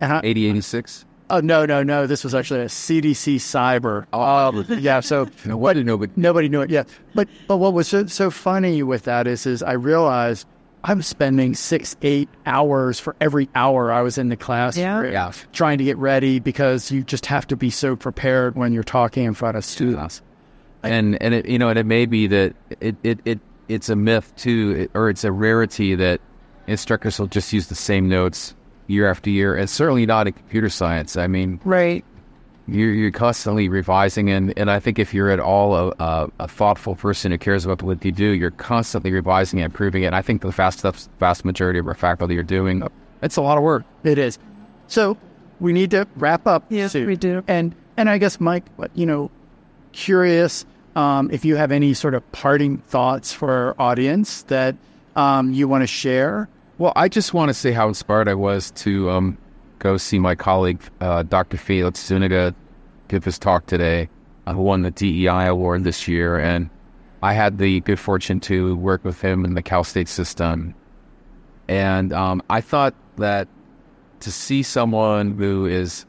And 0.01 0.13
8086. 0.25 1.05
oh 1.31 1.41
no, 1.41 1.67
no, 1.67 1.83
no, 1.83 2.07
this 2.07 2.23
was 2.23 2.35
actually 2.35 2.61
a 2.61 2.67
CDC 2.67 3.37
cyber. 3.37 4.07
Oh, 4.13 4.21
um, 4.21 4.67
yeah, 4.79 5.01
so 5.01 5.27
What 5.45 5.75
did 5.75 5.87
nobody? 5.87 6.13
Nobody 6.17 6.49
knew 6.49 6.61
it 6.63 6.71
Yeah, 6.71 6.85
But 7.15 7.29
but 7.47 7.57
what 7.57 7.73
was 7.73 7.89
so, 7.89 8.07
so 8.07 8.31
funny 8.31 8.83
with 8.83 9.05
that 9.05 9.27
is 9.27 9.47
is 9.47 9.63
I 9.63 9.73
realized 9.73 10.47
I'm 10.89 11.03
spending 11.03 11.55
six 11.55 11.97
eight 12.03 12.29
hours 12.47 12.99
for 12.99 13.15
every 13.21 13.49
hour 13.55 13.93
I 13.93 14.01
was 14.03 14.17
in 14.19 14.31
the 14.31 14.37
class. 14.37 14.77
Yeah. 14.77 15.05
Yeah. 15.05 15.33
Trying 15.53 15.79
to 15.79 15.85
get 15.85 15.99
ready 15.99 16.41
because 16.41 16.91
you 16.91 17.03
just 17.05 17.27
have 17.27 17.47
to 17.49 17.57
be 17.57 17.69
so 17.71 17.95
prepared 17.95 18.57
when 18.57 18.73
you're 18.73 18.83
talking 18.83 19.25
in 19.25 19.35
front 19.35 19.57
of 19.57 19.65
students. 19.65 20.23
and 20.83 21.21
and 21.23 21.35
it 21.35 21.47
you 21.47 21.59
know 21.59 21.69
and 21.69 21.79
it 21.79 21.85
may 21.87 22.07
be 22.07 22.27
that 22.29 22.55
it 22.81 22.97
it, 23.03 23.21
it 23.25 23.41
it's 23.69 23.89
a 23.89 23.97
myth 23.97 24.33
too 24.37 24.89
or 24.95 25.11
it's 25.11 25.25
a 25.25 25.31
rarity 25.33 25.95
that 25.95 26.21
instructors 26.67 27.19
will 27.19 27.27
just 27.27 27.53
use 27.53 27.67
the 27.67 27.75
same 27.75 28.09
notes 28.09 28.55
year 28.87 29.11
after 29.11 29.29
year 29.29 29.55
and 29.57 29.69
certainly 29.69 30.07
not 30.07 30.27
in 30.27 30.33
computer 30.33 30.69
science 30.71 31.17
i 31.17 31.27
mean 31.27 31.61
Right. 31.65 32.05
You're, 32.69 32.93
you're 32.93 33.11
constantly 33.11 33.69
revising 33.69 34.31
and 34.31 34.53
and 34.59 34.71
i 34.71 34.79
think 34.79 34.99
if 34.99 35.15
you're 35.15 35.31
at 35.31 35.41
all 35.41 35.75
a, 35.75 35.89
a, 35.99 36.29
a 36.41 36.49
thoughtful 36.49 36.95
person 36.95 37.33
who 37.33 37.39
cares 37.39 37.65
about 37.65 37.83
what 37.83 38.05
you 38.05 38.13
do 38.13 38.27
you're 38.33 38.51
constantly 38.53 39.11
revising 39.11 39.59
and 39.61 39.65
improving 39.67 40.03
it 40.03 40.07
and 40.07 40.15
i 40.15 40.21
think 40.23 40.43
the 40.43 40.51
vast 40.51 40.83
vast 41.19 41.45
majority 41.45 41.79
of 41.79 41.87
our 41.87 41.95
faculty 41.95 42.37
are 42.37 42.43
doing 42.43 42.83
it's 43.23 43.37
a 43.37 43.43
lot 43.43 43.57
of 43.59 43.65
work 43.65 43.85
It 44.05 44.19
is. 44.19 44.39
So 44.87 45.17
we 45.61 45.73
need 45.73 45.91
to 45.91 46.07
wrap 46.17 46.47
up. 46.47 46.65
Yes, 46.71 46.93
soon. 46.93 47.07
we 47.07 47.17
do. 47.17 47.43
And 47.49 47.75
and 47.97 48.09
I 48.09 48.19
guess 48.19 48.39
Mike, 48.41 48.65
what- 48.77 48.93
you 48.95 49.07
know, 49.07 49.31
curious 49.93 50.65
um, 50.97 51.31
if 51.33 51.45
you 51.45 51.57
have 51.57 51.73
any 51.73 51.95
sort 51.95 52.15
of 52.15 52.31
parting 52.33 52.79
thoughts 52.79 53.33
for 53.33 53.51
our 53.51 53.75
audience 53.79 54.43
that 54.43 54.77
um, 55.17 55.53
you 55.53 55.69
want 55.69 55.83
to 55.83 55.87
share. 55.87 56.49
Well, 56.79 56.93
I 56.97 57.09
just 57.09 57.35
want 57.35 57.49
to 57.49 57.55
say 57.55 57.73
how 57.73 57.89
inspired 57.89 58.29
I 58.29 58.35
was 58.35 58.71
to 58.73 59.11
um, 59.11 59.39
go 59.79 59.97
see 59.97 60.19
my 60.19 60.35
colleague, 60.35 60.81
uh, 61.01 61.23
Dr. 61.23 61.57
Felix 61.57 62.05
Zuniga, 62.05 62.55
give 63.09 63.25
his 63.25 63.39
talk 63.39 63.67
today, 63.67 64.09
uh, 64.47 64.53
who 64.53 64.63
won 64.63 64.83
the 64.83 64.91
DEI 64.91 65.47
award 65.47 65.85
this 65.85 66.09
year. 66.09 66.39
And 66.39 66.71
I 67.23 67.33
had 67.33 67.59
the 67.59 67.81
good 67.81 67.99
fortune 67.99 68.41
to 68.41 68.77
work 68.77 69.05
with 69.05 69.21
him 69.21 69.45
in 69.45 69.55
the 69.55 69.63
Cal 69.63 69.85
State 69.85 70.09
system. 70.09 70.75
And 71.69 72.13
um, 72.13 72.43
I 72.49 72.61
thought 72.61 72.95
that 73.17 73.49
to 74.21 74.33
see 74.33 74.63
someone 74.63 75.37
who 75.37 75.67
is 75.67 76.07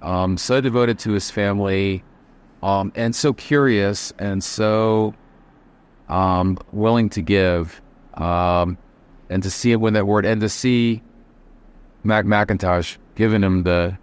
um, 0.00 0.36
so 0.36 0.60
devoted 0.60 0.98
to 1.00 1.12
his 1.12 1.30
family 1.30 2.02
um, 2.62 2.92
and 2.94 3.14
so 3.14 3.32
curious 3.32 4.12
and 4.18 4.42
so 4.42 5.14
um, 6.08 6.58
willing 6.72 7.08
to 7.10 7.22
give, 7.22 7.80
um, 8.14 8.76
and 9.30 9.42
to 9.42 9.50
see 9.50 9.72
him 9.72 9.80
win 9.80 9.94
that 9.94 10.00
award, 10.00 10.26
and 10.26 10.40
to 10.42 10.48
see 10.48 11.02
Mac 12.04 12.24
McIntosh 12.24 12.96
giving 13.14 13.42
him 13.42 13.62
the, 13.62 13.96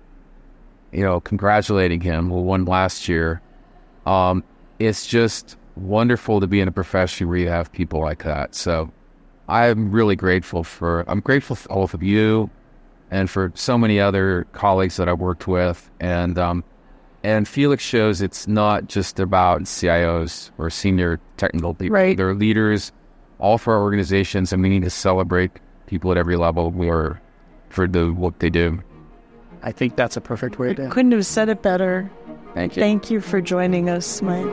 you 0.92 1.04
know, 1.04 1.20
congratulating 1.20 2.02
him 2.02 2.30
who 2.30 2.42
won 2.42 2.66
last 2.66 3.08
year. 3.08 3.42
Um, 4.06 4.44
it's 4.80 5.06
just 5.06 5.58
wonderful 5.76 6.40
to 6.40 6.48
be 6.48 6.60
in 6.60 6.68
a 6.68 6.72
profession 6.72 7.28
where 7.28 7.38
you 7.38 7.50
have 7.50 7.72
people 7.72 8.00
like 8.00 8.24
that. 8.24 8.56
So 8.56 8.92
I'm 9.48 9.92
really 9.92 10.16
grateful 10.16 10.64
for. 10.64 11.04
I'm 11.08 11.20
grateful 11.20 11.56
for 11.56 11.72
all 11.72 11.84
of 11.84 12.04
you, 12.04 12.50
and 13.12 13.30
for 13.30 13.52
so 13.56 13.78
many 13.78 14.00
other 14.00 14.46
colleagues 14.52 14.98
that 14.98 15.10
I've 15.10 15.20
worked 15.20 15.48
with, 15.48 15.90
and 16.00 16.38
um, 16.38 16.64
and 17.24 17.48
Felix 17.48 17.84
shows 17.84 18.22
it's 18.22 18.48
not 18.48 18.88
just 18.88 19.20
about 19.20 19.64
CIOs 19.64 20.52
or 20.58 20.70
senior 20.70 21.20
technical 21.38 21.74
people. 21.74 21.96
Right. 21.96 22.16
They're 22.16 22.36
leaders, 22.36 22.92
all 23.40 23.58
for 23.58 23.74
our 23.74 23.82
organizations, 23.82 24.54
and 24.54 24.62
we 24.62 24.70
need 24.70 24.84
to 24.84 24.90
celebrate 24.90 25.52
people 25.88 26.12
at 26.12 26.18
every 26.18 26.38
level 26.38 26.74
or 26.78 27.20
for 27.70 27.88
the 27.88 28.12
work 28.12 28.40
they 28.40 28.50
do. 28.50 28.82
I 29.62 29.72
think 29.72 29.96
that's 29.96 30.18
a 30.18 30.22
perfect 30.22 30.60
way 30.60 30.74
to. 30.74 30.90
Couldn't 30.90 31.12
have 31.12 31.26
said 31.26 31.50
it 31.50 31.62
better. 31.62 32.10
Thank 32.54 32.76
you. 32.76 32.82
Thank 32.82 33.12
you 33.12 33.22
for 33.22 33.42
joining 33.42 33.90
us, 33.90 34.22
Mike. 34.22 34.46